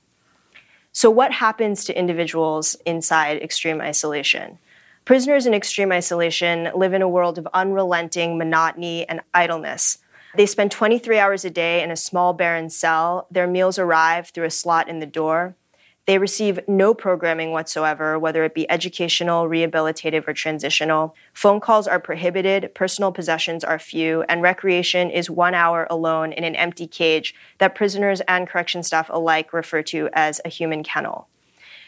So, 0.95 1.11
what 1.11 1.33
happens 1.33 1.85
to 1.87 1.99
individuals 1.99 2.77
inside 2.85 3.43
extreme 3.43 3.81
isolation? 3.81 4.59
Prisoners 5.07 5.47
in 5.47 5.55
extreme 5.55 5.91
isolation 5.91 6.71
live 6.75 6.93
in 6.93 7.01
a 7.01 7.09
world 7.09 7.39
of 7.39 7.49
unrelenting 7.55 8.37
monotony 8.37 9.09
and 9.09 9.23
idleness. 9.33 9.99
They 10.37 10.45
spend 10.45 10.71
23 10.71 11.19
hours 11.19 11.47
a 11.47 11.51
day 11.51 11.83
in 11.83 11.91
a 11.91 11.97
small, 11.97 12.35
barren 12.35 12.69
cell. 12.69 13.27
Their 13.31 13.47
meals 13.47 13.79
arrive 13.79 14.29
through 14.29 14.45
a 14.45 14.51
slot 14.51 14.89
in 14.89 15.01
the 15.01 15.07
door. 15.07 15.57
They 16.07 16.19
receive 16.19 16.59
no 16.67 16.95
programming 16.95 17.53
whatsoever, 17.53 18.19
whether 18.19 18.43
it 18.43 18.55
be 18.55 18.69
educational, 18.69 19.49
rehabilitative, 19.49 20.27
or 20.27 20.33
transitional. 20.33 21.15
Phone 21.33 21.61
calls 21.61 21.87
are 21.87 22.01
prohibited, 22.01 22.75
personal 22.75 23.13
possessions 23.13 23.63
are 23.63 23.79
few, 23.79 24.23
and 24.23 24.43
recreation 24.43 25.11
is 25.11 25.31
one 25.31 25.55
hour 25.55 25.87
alone 25.89 26.33
in 26.33 26.43
an 26.43 26.57
empty 26.57 26.89
cage 26.89 27.37
that 27.59 27.77
prisoners 27.77 28.21
and 28.23 28.49
correction 28.49 28.83
staff 28.83 29.09
alike 29.11 29.53
refer 29.53 29.83
to 29.83 30.09
as 30.13 30.41
a 30.45 30.49
human 30.49 30.83
kennel. 30.83 31.29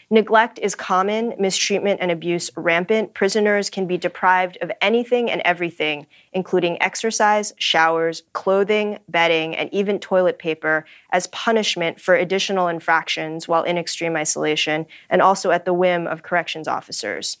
Neglect 0.09 0.59
is 0.59 0.75
common, 0.75 1.33
mistreatment 1.39 1.99
and 1.99 2.11
abuse 2.11 2.51
rampant. 2.55 3.15
Prisoners 3.15 3.71
can 3.71 3.87
be 3.87 3.97
deprived 3.97 4.57
of 4.61 4.71
anything 4.79 5.31
and 5.31 5.41
everything, 5.43 6.05
including 6.31 6.79
exercise, 6.81 7.53
showers, 7.57 8.21
clothing, 8.31 8.99
bedding, 9.09 9.55
and 9.55 9.73
even 9.73 9.97
toilet 9.97 10.37
paper, 10.37 10.85
as 11.09 11.25
punishment 11.27 11.99
for 11.99 12.13
additional 12.13 12.67
infractions 12.67 13.47
while 13.47 13.63
in 13.63 13.79
extreme 13.79 14.15
isolation 14.15 14.85
and 15.09 15.23
also 15.23 15.49
at 15.49 15.65
the 15.65 15.73
whim 15.73 16.05
of 16.05 16.21
corrections 16.21 16.67
officers. 16.67 17.37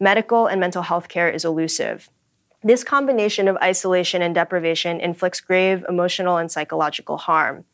Medical 0.00 0.46
and 0.46 0.58
mental 0.58 0.82
health 0.82 1.08
care 1.08 1.28
is 1.28 1.44
elusive. 1.44 2.08
This 2.62 2.82
combination 2.84 3.48
of 3.48 3.56
isolation 3.58 4.22
and 4.22 4.34
deprivation 4.34 5.00
inflicts 5.00 5.40
grave 5.40 5.84
emotional 5.88 6.38
and 6.38 6.50
psychological 6.50 7.18
harm. 7.18 7.64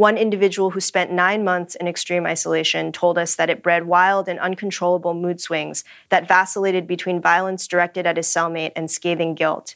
One 0.00 0.16
individual 0.16 0.70
who 0.70 0.80
spent 0.80 1.12
nine 1.12 1.44
months 1.44 1.74
in 1.74 1.86
extreme 1.86 2.24
isolation 2.24 2.90
told 2.90 3.18
us 3.18 3.36
that 3.36 3.50
it 3.50 3.62
bred 3.62 3.86
wild 3.86 4.30
and 4.30 4.40
uncontrollable 4.40 5.12
mood 5.12 5.42
swings 5.42 5.84
that 6.08 6.26
vacillated 6.26 6.86
between 6.86 7.20
violence 7.20 7.68
directed 7.68 8.06
at 8.06 8.16
his 8.16 8.26
cellmate 8.26 8.72
and 8.74 8.90
scathing 8.90 9.34
guilt. 9.34 9.74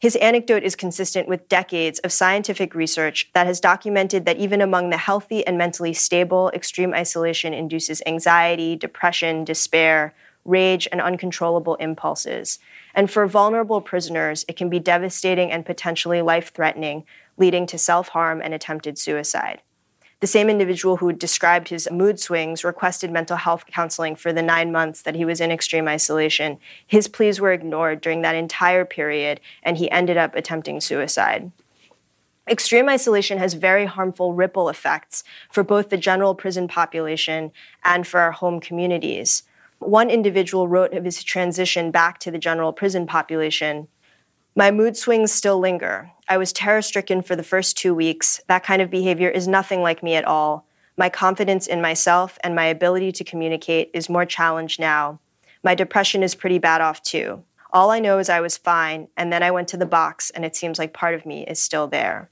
His 0.00 0.16
anecdote 0.16 0.64
is 0.64 0.74
consistent 0.74 1.28
with 1.28 1.48
decades 1.48 2.00
of 2.00 2.10
scientific 2.10 2.74
research 2.74 3.30
that 3.34 3.46
has 3.46 3.60
documented 3.60 4.24
that 4.24 4.38
even 4.38 4.60
among 4.60 4.90
the 4.90 4.96
healthy 4.96 5.46
and 5.46 5.56
mentally 5.56 5.92
stable, 5.92 6.50
extreme 6.52 6.92
isolation 6.92 7.54
induces 7.54 8.02
anxiety, 8.04 8.74
depression, 8.74 9.44
despair, 9.44 10.12
rage, 10.44 10.88
and 10.90 11.00
uncontrollable 11.00 11.76
impulses. 11.76 12.58
And 12.94 13.08
for 13.08 13.26
vulnerable 13.26 13.80
prisoners, 13.80 14.44
it 14.48 14.56
can 14.56 14.68
be 14.68 14.80
devastating 14.80 15.52
and 15.52 15.64
potentially 15.64 16.20
life 16.22 16.52
threatening, 16.52 17.04
leading 17.36 17.66
to 17.66 17.78
self 17.78 18.08
harm 18.08 18.40
and 18.42 18.54
attempted 18.54 18.98
suicide. 18.98 19.62
The 20.20 20.26
same 20.26 20.48
individual 20.48 20.96
who 20.96 21.12
described 21.12 21.68
his 21.68 21.90
mood 21.90 22.18
swings 22.18 22.64
requested 22.64 23.10
mental 23.10 23.36
health 23.36 23.66
counseling 23.66 24.16
for 24.16 24.32
the 24.32 24.42
nine 24.42 24.72
months 24.72 25.02
that 25.02 25.14
he 25.14 25.26
was 25.26 25.42
in 25.42 25.50
extreme 25.50 25.86
isolation. 25.86 26.58
His 26.86 27.06
pleas 27.06 27.38
were 27.38 27.52
ignored 27.52 28.00
during 28.00 28.22
that 28.22 28.34
entire 28.34 28.86
period, 28.86 29.40
and 29.62 29.76
he 29.76 29.90
ended 29.90 30.16
up 30.16 30.34
attempting 30.34 30.80
suicide. 30.80 31.52
Extreme 32.48 32.88
isolation 32.88 33.38
has 33.38 33.54
very 33.54 33.84
harmful 33.84 34.32
ripple 34.32 34.70
effects 34.70 35.22
for 35.50 35.62
both 35.62 35.90
the 35.90 35.96
general 35.98 36.34
prison 36.34 36.66
population 36.66 37.52
and 37.84 38.06
for 38.06 38.20
our 38.20 38.32
home 38.32 38.58
communities. 38.60 39.42
One 39.80 40.08
individual 40.08 40.66
wrote 40.66 40.94
of 40.94 41.04
his 41.04 41.22
transition 41.22 41.90
back 41.90 42.18
to 42.20 42.30
the 42.30 42.38
general 42.38 42.72
prison 42.72 43.06
population 43.06 43.88
my 44.58 44.70
mood 44.70 44.96
swings 44.96 45.30
still 45.30 45.58
linger. 45.58 46.10
I 46.30 46.38
was 46.38 46.50
terror 46.50 46.80
stricken 46.80 47.20
for 47.20 47.36
the 47.36 47.42
first 47.42 47.76
two 47.76 47.94
weeks. 47.94 48.40
That 48.48 48.64
kind 48.64 48.80
of 48.80 48.90
behavior 48.90 49.28
is 49.28 49.46
nothing 49.46 49.82
like 49.82 50.02
me 50.02 50.14
at 50.14 50.24
all. 50.24 50.66
My 50.96 51.10
confidence 51.10 51.66
in 51.66 51.82
myself 51.82 52.38
and 52.42 52.54
my 52.54 52.64
ability 52.64 53.12
to 53.12 53.24
communicate 53.24 53.90
is 53.92 54.08
more 54.08 54.24
challenged 54.24 54.80
now. 54.80 55.20
My 55.62 55.74
depression 55.74 56.22
is 56.22 56.34
pretty 56.34 56.58
bad 56.58 56.80
off 56.80 57.02
too. 57.02 57.44
All 57.70 57.90
I 57.90 57.98
know 57.98 58.18
is 58.18 58.30
I 58.30 58.40
was 58.40 58.56
fine, 58.56 59.08
and 59.14 59.30
then 59.30 59.42
I 59.42 59.50
went 59.50 59.68
to 59.68 59.76
the 59.76 59.84
box, 59.84 60.30
and 60.30 60.42
it 60.42 60.56
seems 60.56 60.78
like 60.78 60.94
part 60.94 61.14
of 61.14 61.26
me 61.26 61.44
is 61.46 61.60
still 61.60 61.86
there. 61.86 62.30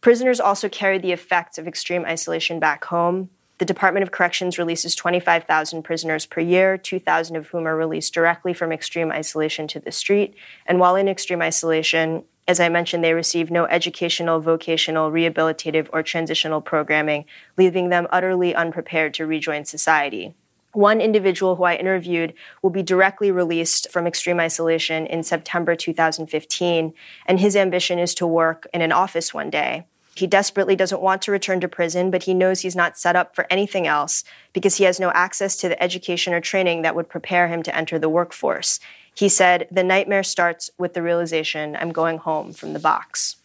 Prisoners 0.00 0.38
also 0.38 0.68
carry 0.68 0.98
the 0.98 1.10
effects 1.10 1.58
of 1.58 1.66
extreme 1.66 2.04
isolation 2.04 2.60
back 2.60 2.84
home. 2.84 3.30
The 3.58 3.64
Department 3.64 4.02
of 4.02 4.10
Corrections 4.10 4.58
releases 4.58 4.94
25,000 4.94 5.82
prisoners 5.82 6.26
per 6.26 6.40
year, 6.40 6.76
2,000 6.76 7.36
of 7.36 7.48
whom 7.48 7.66
are 7.66 7.76
released 7.76 8.12
directly 8.12 8.52
from 8.52 8.72
extreme 8.72 9.12
isolation 9.12 9.68
to 9.68 9.78
the 9.78 9.92
street. 9.92 10.34
And 10.66 10.80
while 10.80 10.96
in 10.96 11.06
extreme 11.06 11.42
isolation, 11.42 12.24
as 12.48 12.58
I 12.58 12.68
mentioned, 12.68 13.04
they 13.04 13.14
receive 13.14 13.50
no 13.50 13.66
educational, 13.66 14.40
vocational, 14.40 15.12
rehabilitative, 15.12 15.88
or 15.92 16.02
transitional 16.02 16.60
programming, 16.60 17.24
leaving 17.56 17.88
them 17.88 18.08
utterly 18.10 18.54
unprepared 18.54 19.14
to 19.14 19.26
rejoin 19.26 19.64
society. 19.64 20.34
One 20.72 21.00
individual 21.00 21.56
who 21.56 21.64
I 21.64 21.76
interviewed 21.76 22.32
will 22.62 22.70
be 22.70 22.82
directly 22.82 23.30
released 23.30 23.90
from 23.90 24.06
extreme 24.06 24.40
isolation 24.40 25.06
in 25.06 25.22
September 25.22 25.76
2015, 25.76 26.94
and 27.26 27.38
his 27.38 27.54
ambition 27.54 27.98
is 27.98 28.14
to 28.14 28.26
work 28.26 28.66
in 28.72 28.80
an 28.80 28.90
office 28.90 29.34
one 29.34 29.50
day. 29.50 29.86
He 30.14 30.26
desperately 30.26 30.76
doesn't 30.76 31.00
want 31.00 31.22
to 31.22 31.32
return 31.32 31.60
to 31.60 31.68
prison, 31.68 32.10
but 32.10 32.24
he 32.24 32.34
knows 32.34 32.60
he's 32.60 32.76
not 32.76 32.98
set 32.98 33.16
up 33.16 33.34
for 33.34 33.46
anything 33.50 33.86
else 33.86 34.24
because 34.52 34.76
he 34.76 34.84
has 34.84 35.00
no 35.00 35.10
access 35.12 35.56
to 35.56 35.68
the 35.68 35.82
education 35.82 36.34
or 36.34 36.40
training 36.40 36.82
that 36.82 36.94
would 36.94 37.08
prepare 37.08 37.48
him 37.48 37.62
to 37.62 37.74
enter 37.74 37.98
the 37.98 38.10
workforce. 38.10 38.78
He 39.14 39.28
said, 39.28 39.68
The 39.70 39.84
nightmare 39.84 40.22
starts 40.22 40.70
with 40.78 40.94
the 40.94 41.02
realization 41.02 41.76
I'm 41.76 41.92
going 41.92 42.18
home 42.18 42.52
from 42.52 42.72
the 42.74 42.78
box. 42.78 43.36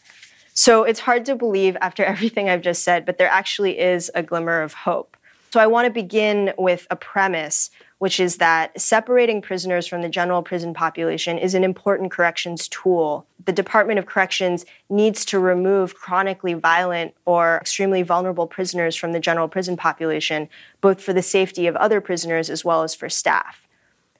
So 0.53 0.83
it's 0.83 1.01
hard 1.01 1.25
to 1.25 1.35
believe 1.35 1.77
after 1.79 2.03
everything 2.05 2.49
I've 2.49 2.61
just 2.61 2.83
said, 2.83 3.05
but 3.05 3.17
there 3.17 3.29
actually 3.29 3.79
is 3.79 4.11
a 4.13 4.23
glimmer 4.23 4.61
of 4.61 4.73
hope. 4.73 5.15
So 5.51 5.61
I 5.61 5.67
want 5.67 5.85
to 5.85 5.91
begin 5.91 6.53
with 6.57 6.85
a 6.89 6.97
premise 6.97 7.71
which 7.99 8.19
is 8.19 8.37
that 8.37 8.79
separating 8.79 9.41
prisoners 9.41 9.87
from 9.87 10.01
the 10.01 10.09
general 10.09 10.43
prison 10.43 10.73
population 10.73 11.37
is 11.37 11.55
an 11.55 11.63
important 11.63 12.11
corrections 12.11 12.67
tool. 12.67 13.25
The 13.45 13.51
Department 13.51 13.97
of 13.97 14.05
Corrections 14.05 14.65
needs 14.89 15.25
to 15.25 15.39
remove 15.39 15.95
chronically 15.95 16.53
violent 16.53 17.15
or 17.25 17.57
extremely 17.57 18.03
vulnerable 18.03 18.45
prisoners 18.45 18.95
from 18.95 19.13
the 19.13 19.19
general 19.19 19.47
prison 19.47 19.77
population, 19.77 20.47
both 20.79 21.01
for 21.01 21.13
the 21.13 21.23
safety 21.23 21.65
of 21.65 21.75
other 21.75 21.99
prisoners 21.99 22.49
as 22.49 22.63
well 22.63 22.83
as 22.83 22.93
for 22.93 23.09
staff. 23.09 23.67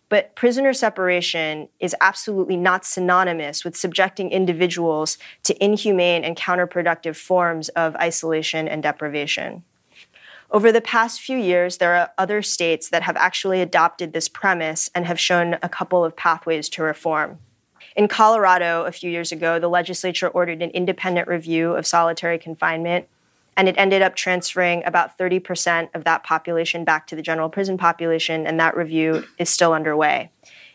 But 0.09 0.35
prisoner 0.35 0.73
separation 0.73 1.67
is 1.79 1.95
absolutely 1.99 2.55
not 2.55 2.85
synonymous 2.85 3.65
with 3.65 3.75
subjecting 3.75 4.31
individuals 4.31 5.17
to 5.43 5.63
inhumane 5.63 6.23
and 6.23 6.37
counterproductive 6.37 7.17
forms 7.17 7.69
of 7.69 7.95
isolation 7.97 8.67
and 8.67 8.81
deprivation. 8.81 9.63
Over 10.49 10.71
the 10.71 10.81
past 10.81 11.19
few 11.19 11.38
years, 11.38 11.77
there 11.77 11.95
are 11.95 12.12
other 12.17 12.41
states 12.41 12.89
that 12.89 13.03
have 13.03 13.17
actually 13.17 13.62
adopted 13.62 14.13
this 14.13 14.29
premise 14.29 14.89
and 14.95 15.05
have 15.05 15.19
shown 15.19 15.57
a 15.62 15.67
couple 15.67 16.05
of 16.05 16.15
pathways 16.15 16.69
to 16.69 16.83
reform. 16.83 17.39
In 17.97 18.07
Colorado, 18.07 18.86
a 18.86 18.93
few 18.93 19.12
years 19.12 19.33
ago, 19.33 19.60
the 19.60 19.67
legislature 19.67 20.29
ordered 20.29 20.62
an 20.62 20.69
independent 20.69 21.27
review 21.27 21.73
of 21.73 21.86
solitary 21.86 22.38
confinement, 22.38 23.07
and 23.57 23.67
it 23.67 23.75
ended 23.77 24.01
up 24.01 24.15
transferring 24.15 24.83
about 24.86 25.17
30% 25.17 25.89
of 25.93 26.05
that 26.05 26.23
population 26.23 26.86
back 26.86 27.07
to 27.07 27.15
the 27.15 27.21
general 27.21 27.49
prison 27.49 27.77
population, 27.77 28.47
and 28.47 28.57
that 28.60 28.77
review 28.77 29.25
is 29.38 29.49
still 29.49 29.73
underway. 29.73 30.31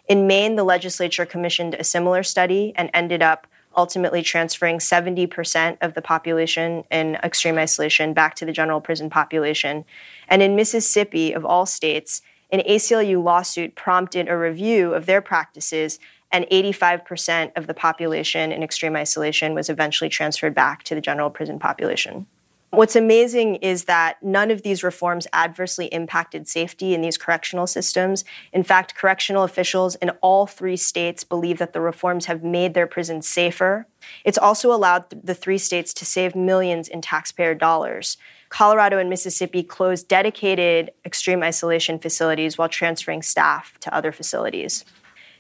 In 0.06 0.26
Maine, 0.26 0.56
the 0.56 0.64
legislature 0.64 1.24
commissioned 1.24 1.74
a 1.74 1.84
similar 1.84 2.22
study 2.22 2.74
and 2.76 2.90
ended 2.92 3.22
up 3.22 3.46
ultimately 3.76 4.22
transferring 4.22 4.78
70% 4.78 5.78
of 5.80 5.94
the 5.94 6.02
population 6.02 6.84
in 6.90 7.16
extreme 7.16 7.58
isolation 7.58 8.12
back 8.12 8.34
to 8.36 8.44
the 8.44 8.52
general 8.52 8.80
prison 8.80 9.10
population. 9.10 9.84
And 10.28 10.42
in 10.42 10.56
Mississippi, 10.56 11.32
of 11.32 11.44
all 11.44 11.66
states, 11.66 12.22
an 12.50 12.60
ACLU 12.60 13.22
lawsuit 13.22 13.74
prompted 13.74 14.28
a 14.28 14.36
review 14.36 14.94
of 14.94 15.06
their 15.06 15.22
practices 15.22 15.98
and 16.30 16.46
85% 16.46 17.52
of 17.56 17.66
the 17.66 17.74
population 17.74 18.52
in 18.52 18.62
extreme 18.62 18.96
isolation 18.96 19.54
was 19.54 19.68
eventually 19.68 20.08
transferred 20.08 20.54
back 20.54 20.82
to 20.84 20.94
the 20.94 21.00
general 21.00 21.30
prison 21.30 21.58
population. 21.58 22.26
What's 22.74 22.96
amazing 22.96 23.56
is 23.56 23.84
that 23.84 24.16
none 24.22 24.50
of 24.50 24.62
these 24.62 24.82
reforms 24.82 25.26
adversely 25.34 25.88
impacted 25.88 26.48
safety 26.48 26.94
in 26.94 27.02
these 27.02 27.18
correctional 27.18 27.66
systems. 27.66 28.24
In 28.50 28.62
fact, 28.62 28.94
correctional 28.94 29.44
officials 29.44 29.94
in 29.96 30.08
all 30.22 30.46
three 30.46 30.78
states 30.78 31.22
believe 31.22 31.58
that 31.58 31.74
the 31.74 31.82
reforms 31.82 32.24
have 32.24 32.42
made 32.42 32.72
their 32.72 32.86
prisons 32.86 33.28
safer. 33.28 33.86
It's 34.24 34.38
also 34.38 34.72
allowed 34.72 35.04
the 35.22 35.34
three 35.34 35.58
states 35.58 35.92
to 35.92 36.06
save 36.06 36.34
millions 36.34 36.88
in 36.88 37.02
taxpayer 37.02 37.54
dollars. 37.54 38.16
Colorado 38.48 38.96
and 38.96 39.10
Mississippi 39.10 39.62
closed 39.62 40.08
dedicated 40.08 40.92
extreme 41.04 41.42
isolation 41.42 41.98
facilities 41.98 42.56
while 42.56 42.70
transferring 42.70 43.20
staff 43.20 43.76
to 43.80 43.94
other 43.94 44.12
facilities. 44.12 44.86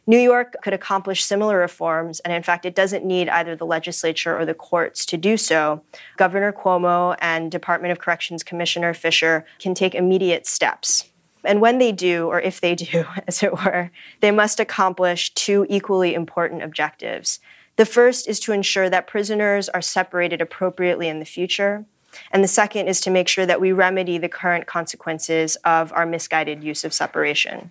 New 0.06 0.18
York 0.18 0.56
could 0.62 0.72
accomplish 0.72 1.24
similar 1.24 1.58
reforms, 1.58 2.18
and 2.20 2.32
in 2.32 2.42
fact, 2.42 2.66
it 2.66 2.74
doesn't 2.74 3.04
need 3.04 3.28
either 3.28 3.54
the 3.54 3.66
legislature 3.66 4.36
or 4.36 4.44
the 4.44 4.54
courts 4.54 5.06
to 5.06 5.16
do 5.16 5.36
so. 5.36 5.82
Governor 6.16 6.52
Cuomo 6.52 7.16
and 7.20 7.52
Department 7.52 7.92
of 7.92 8.00
Corrections 8.00 8.42
Commissioner 8.42 8.94
Fisher 8.94 9.46
can 9.60 9.74
take 9.74 9.94
immediate 9.94 10.44
steps. 10.44 11.04
And 11.44 11.60
when 11.60 11.78
they 11.78 11.92
do, 11.92 12.26
or 12.26 12.40
if 12.40 12.60
they 12.60 12.74
do, 12.74 13.04
as 13.28 13.42
it 13.42 13.52
were, 13.52 13.90
they 14.20 14.32
must 14.32 14.58
accomplish 14.58 15.32
two 15.34 15.66
equally 15.68 16.14
important 16.14 16.62
objectives. 16.62 17.38
The 17.76 17.86
first 17.86 18.28
is 18.28 18.40
to 18.40 18.52
ensure 18.52 18.90
that 18.90 19.06
prisoners 19.06 19.68
are 19.68 19.80
separated 19.80 20.40
appropriately 20.40 21.08
in 21.08 21.20
the 21.20 21.24
future. 21.24 21.84
And 22.30 22.44
the 22.44 22.48
second 22.48 22.88
is 22.88 23.00
to 23.02 23.10
make 23.10 23.28
sure 23.28 23.46
that 23.46 23.60
we 23.60 23.72
remedy 23.72 24.18
the 24.18 24.28
current 24.28 24.66
consequences 24.66 25.56
of 25.64 25.92
our 25.92 26.04
misguided 26.04 26.62
use 26.62 26.84
of 26.84 26.92
separation. 26.92 27.70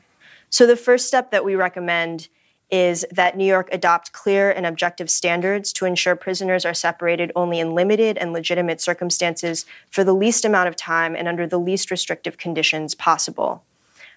So, 0.52 0.68
the 0.68 0.76
first 0.76 1.08
step 1.08 1.32
that 1.32 1.46
we 1.46 1.56
recommend 1.56 2.28
is 2.70 3.06
that 3.10 3.38
New 3.38 3.46
York 3.46 3.70
adopt 3.72 4.12
clear 4.12 4.52
and 4.52 4.66
objective 4.66 5.10
standards 5.10 5.72
to 5.74 5.86
ensure 5.86 6.16
prisoners 6.16 6.66
are 6.66 6.74
separated 6.74 7.32
only 7.36 7.60
in 7.60 7.74
limited 7.74 8.18
and 8.18 8.34
legitimate 8.34 8.82
circumstances 8.82 9.66
for 9.90 10.04
the 10.04 10.14
least 10.14 10.44
amount 10.44 10.68
of 10.68 10.76
time 10.76 11.16
and 11.16 11.28
under 11.28 11.48
the 11.48 11.60
least 11.60 11.90
restrictive 11.90 12.38
conditions 12.38 12.96
possible. 12.96 13.64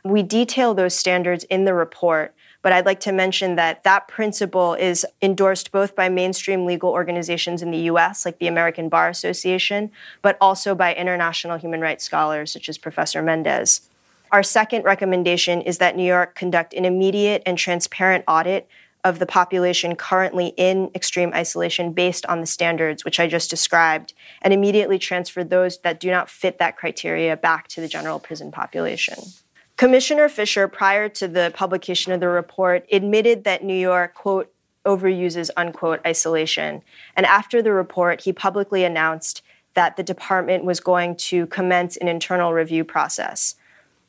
We 0.04 0.22
detail 0.22 0.74
those 0.74 0.94
standards 0.94 1.44
in 1.44 1.64
the 1.64 1.74
report, 1.74 2.34
but 2.62 2.72
I'd 2.72 2.86
like 2.86 3.00
to 3.00 3.12
mention 3.12 3.54
that 3.54 3.84
that 3.84 4.08
principle 4.08 4.74
is 4.74 5.06
endorsed 5.22 5.70
both 5.70 5.94
by 5.94 6.08
mainstream 6.08 6.66
legal 6.66 6.90
organizations 6.90 7.62
in 7.62 7.70
the 7.70 7.90
US, 7.90 8.24
like 8.24 8.38
the 8.38 8.48
American 8.48 8.88
Bar 8.88 9.08
Association, 9.08 9.90
but 10.20 10.36
also 10.40 10.74
by 10.74 10.94
international 10.94 11.58
human 11.58 11.80
rights 11.80 12.04
scholars 12.04 12.52
such 12.52 12.68
as 12.68 12.76
Professor 12.76 13.22
Mendez. 13.22 13.88
Our 14.34 14.42
second 14.42 14.82
recommendation 14.82 15.60
is 15.60 15.78
that 15.78 15.94
New 15.96 16.02
York 16.02 16.34
conduct 16.34 16.74
an 16.74 16.84
immediate 16.84 17.44
and 17.46 17.56
transparent 17.56 18.24
audit 18.26 18.66
of 19.04 19.20
the 19.20 19.26
population 19.26 19.94
currently 19.94 20.48
in 20.56 20.90
extreme 20.92 21.32
isolation 21.32 21.92
based 21.92 22.26
on 22.26 22.40
the 22.40 22.46
standards 22.46 23.04
which 23.04 23.20
I 23.20 23.28
just 23.28 23.48
described, 23.48 24.12
and 24.42 24.52
immediately 24.52 24.98
transfer 24.98 25.44
those 25.44 25.78
that 25.82 26.00
do 26.00 26.10
not 26.10 26.28
fit 26.28 26.58
that 26.58 26.76
criteria 26.76 27.36
back 27.36 27.68
to 27.68 27.80
the 27.80 27.86
general 27.86 28.18
prison 28.18 28.50
population. 28.50 29.20
Commissioner 29.76 30.28
Fisher, 30.28 30.66
prior 30.66 31.08
to 31.10 31.28
the 31.28 31.52
publication 31.54 32.12
of 32.12 32.18
the 32.18 32.26
report, 32.26 32.88
admitted 32.90 33.44
that 33.44 33.62
New 33.62 33.72
York, 33.72 34.14
quote, 34.14 34.52
overuses, 34.84 35.48
unquote, 35.56 36.00
isolation. 36.04 36.82
And 37.16 37.24
after 37.24 37.62
the 37.62 37.72
report, 37.72 38.22
he 38.22 38.32
publicly 38.32 38.82
announced 38.82 39.42
that 39.74 39.96
the 39.96 40.02
department 40.02 40.64
was 40.64 40.80
going 40.80 41.14
to 41.30 41.46
commence 41.46 41.96
an 41.96 42.08
internal 42.08 42.52
review 42.52 42.82
process. 42.82 43.54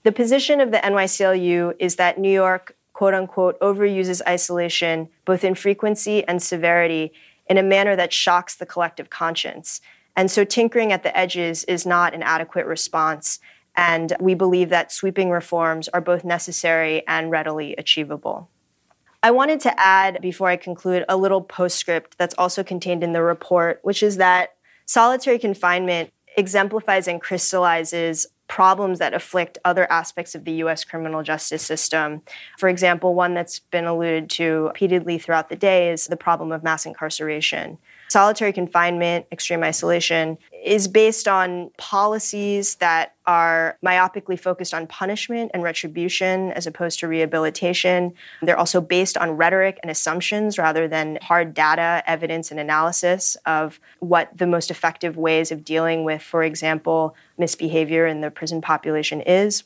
The 0.05 0.11
position 0.11 0.61
of 0.61 0.69
the 0.69 0.77
NYCLU 0.77 1.77
is 1.79 1.95
that 1.95 2.19
New 2.19 2.31
York, 2.31 2.75
quote 2.93 3.15
unquote, 3.15 3.59
overuses 3.59 4.21
isolation 4.27 5.09
both 5.25 5.43
in 5.43 5.55
frequency 5.55 6.23
and 6.27 6.43
severity 6.43 7.11
in 7.49 7.57
a 7.57 7.63
manner 7.63 7.95
that 7.95 8.13
shocks 8.13 8.53
the 8.53 8.67
collective 8.67 9.09
conscience. 9.09 9.81
And 10.15 10.29
so 10.29 10.43
tinkering 10.43 10.91
at 10.91 11.01
the 11.01 11.17
edges 11.17 11.63
is 11.63 11.87
not 11.87 12.13
an 12.13 12.21
adequate 12.21 12.67
response. 12.67 13.39
And 13.75 14.13
we 14.19 14.35
believe 14.35 14.69
that 14.69 14.91
sweeping 14.91 15.31
reforms 15.31 15.87
are 15.87 16.01
both 16.01 16.23
necessary 16.23 17.01
and 17.07 17.31
readily 17.31 17.75
achievable. 17.75 18.51
I 19.23 19.31
wanted 19.31 19.59
to 19.61 19.73
add, 19.79 20.21
before 20.21 20.49
I 20.49 20.55
conclude, 20.55 21.03
a 21.09 21.17
little 21.17 21.41
postscript 21.41 22.15
that's 22.19 22.35
also 22.37 22.63
contained 22.63 23.03
in 23.03 23.13
the 23.13 23.23
report, 23.23 23.79
which 23.81 24.03
is 24.03 24.17
that 24.17 24.53
solitary 24.85 25.39
confinement 25.39 26.13
exemplifies 26.37 27.07
and 27.07 27.19
crystallizes 27.19 28.27
problems 28.47 28.99
that 28.99 29.13
afflict 29.13 29.57
other 29.65 29.91
aspects 29.91 30.35
of 30.35 30.45
the 30.45 30.53
US 30.63 30.83
criminal 30.83 31.23
justice 31.23 31.63
system. 31.63 32.21
For 32.57 32.69
example, 32.69 33.15
one 33.15 33.33
that's 33.33 33.59
been 33.59 33.85
alluded 33.85 34.29
to 34.31 34.67
repeatedly 34.67 35.17
throughout 35.17 35.49
the 35.49 35.55
day 35.55 35.91
is 35.91 36.05
the 36.05 36.17
problem 36.17 36.51
of 36.51 36.63
mass 36.63 36.85
incarceration. 36.85 37.77
Solitary 38.07 38.53
confinement, 38.53 39.25
extreme 39.31 39.63
isolation, 39.63 40.37
is 40.63 40.87
based 40.87 41.27
on 41.27 41.71
policies 41.77 42.75
that 42.75 43.15
are 43.25 43.77
myopically 43.83 44.39
focused 44.39 44.73
on 44.73 44.85
punishment 44.87 45.51
and 45.53 45.63
retribution 45.63 46.51
as 46.51 46.67
opposed 46.67 46.99
to 46.99 47.07
rehabilitation. 47.07 48.13
They're 48.41 48.57
also 48.57 48.79
based 48.79 49.17
on 49.17 49.31
rhetoric 49.31 49.79
and 49.81 49.89
assumptions 49.89 50.57
rather 50.57 50.87
than 50.87 51.17
hard 51.21 51.53
data, 51.53 52.03
evidence, 52.05 52.51
and 52.51 52.59
analysis 52.59 53.37
of 53.45 53.79
what 53.99 54.37
the 54.37 54.47
most 54.47 54.69
effective 54.69 55.17
ways 55.17 55.51
of 55.51 55.63
dealing 55.63 56.03
with, 56.03 56.21
for 56.21 56.43
example, 56.43 57.15
misbehavior 57.37 58.05
in 58.05 58.21
the 58.21 58.29
prison 58.29 58.61
population 58.61 59.21
is. 59.21 59.63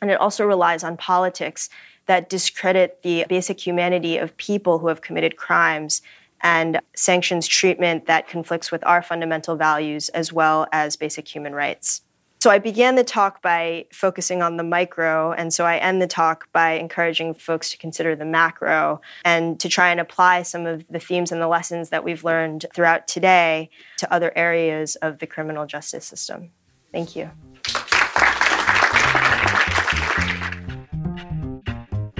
And 0.00 0.10
it 0.10 0.20
also 0.20 0.46
relies 0.46 0.82
on 0.82 0.96
politics 0.96 1.68
that 2.06 2.30
discredit 2.30 3.02
the 3.02 3.26
basic 3.28 3.64
humanity 3.64 4.16
of 4.16 4.36
people 4.38 4.78
who 4.78 4.88
have 4.88 5.02
committed 5.02 5.36
crimes 5.36 6.00
and 6.42 6.80
sanctions 6.94 7.46
treatment 7.46 8.06
that 8.06 8.28
conflicts 8.28 8.70
with 8.70 8.84
our 8.86 9.02
fundamental 9.02 9.56
values 9.56 10.08
as 10.10 10.32
well 10.32 10.66
as 10.72 10.96
basic 10.96 11.26
human 11.26 11.54
rights. 11.54 12.02
So 12.40 12.50
I 12.50 12.60
began 12.60 12.94
the 12.94 13.02
talk 13.02 13.42
by 13.42 13.86
focusing 13.92 14.42
on 14.42 14.58
the 14.58 14.62
micro, 14.62 15.32
and 15.32 15.52
so 15.52 15.64
I 15.64 15.78
end 15.78 16.00
the 16.00 16.06
talk 16.06 16.46
by 16.52 16.74
encouraging 16.74 17.34
folks 17.34 17.70
to 17.70 17.78
consider 17.78 18.14
the 18.14 18.24
macro 18.24 19.00
and 19.24 19.58
to 19.58 19.68
try 19.68 19.90
and 19.90 19.98
apply 19.98 20.42
some 20.42 20.64
of 20.64 20.86
the 20.86 21.00
themes 21.00 21.32
and 21.32 21.42
the 21.42 21.48
lessons 21.48 21.88
that 21.88 22.04
we've 22.04 22.22
learned 22.22 22.66
throughout 22.72 23.08
today 23.08 23.70
to 23.96 24.12
other 24.12 24.32
areas 24.36 24.94
of 24.96 25.18
the 25.18 25.26
criminal 25.26 25.66
justice 25.66 26.06
system. 26.06 26.52
Thank 26.92 27.16
you. 27.16 27.30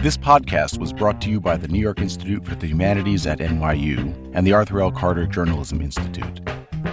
This 0.00 0.16
podcast 0.16 0.78
was 0.78 0.92
brought 0.92 1.20
to 1.22 1.28
you 1.28 1.40
by 1.40 1.56
the 1.56 1.66
New 1.66 1.80
York 1.80 2.00
Institute 2.00 2.44
for 2.44 2.54
the 2.54 2.68
Humanities 2.68 3.26
at 3.26 3.40
NYU 3.40 4.30
and 4.32 4.46
the 4.46 4.52
Arthur 4.52 4.80
L. 4.80 4.92
Carter 4.92 5.26
Journalism 5.26 5.80
Institute. 5.80 6.38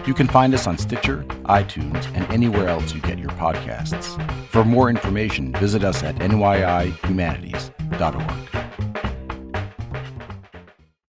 You 0.07 0.15
can 0.15 0.25
find 0.25 0.55
us 0.55 0.65
on 0.65 0.79
Stitcher, 0.79 1.17
iTunes, 1.43 2.03
and 2.15 2.25
anywhere 2.31 2.67
else 2.67 2.95
you 2.95 3.01
get 3.01 3.19
your 3.19 3.29
podcasts. 3.29 4.19
For 4.49 4.65
more 4.65 4.89
information, 4.89 5.53
visit 5.53 5.83
us 5.83 6.01
at 6.01 6.15
nyihumanities.org. 6.15 8.54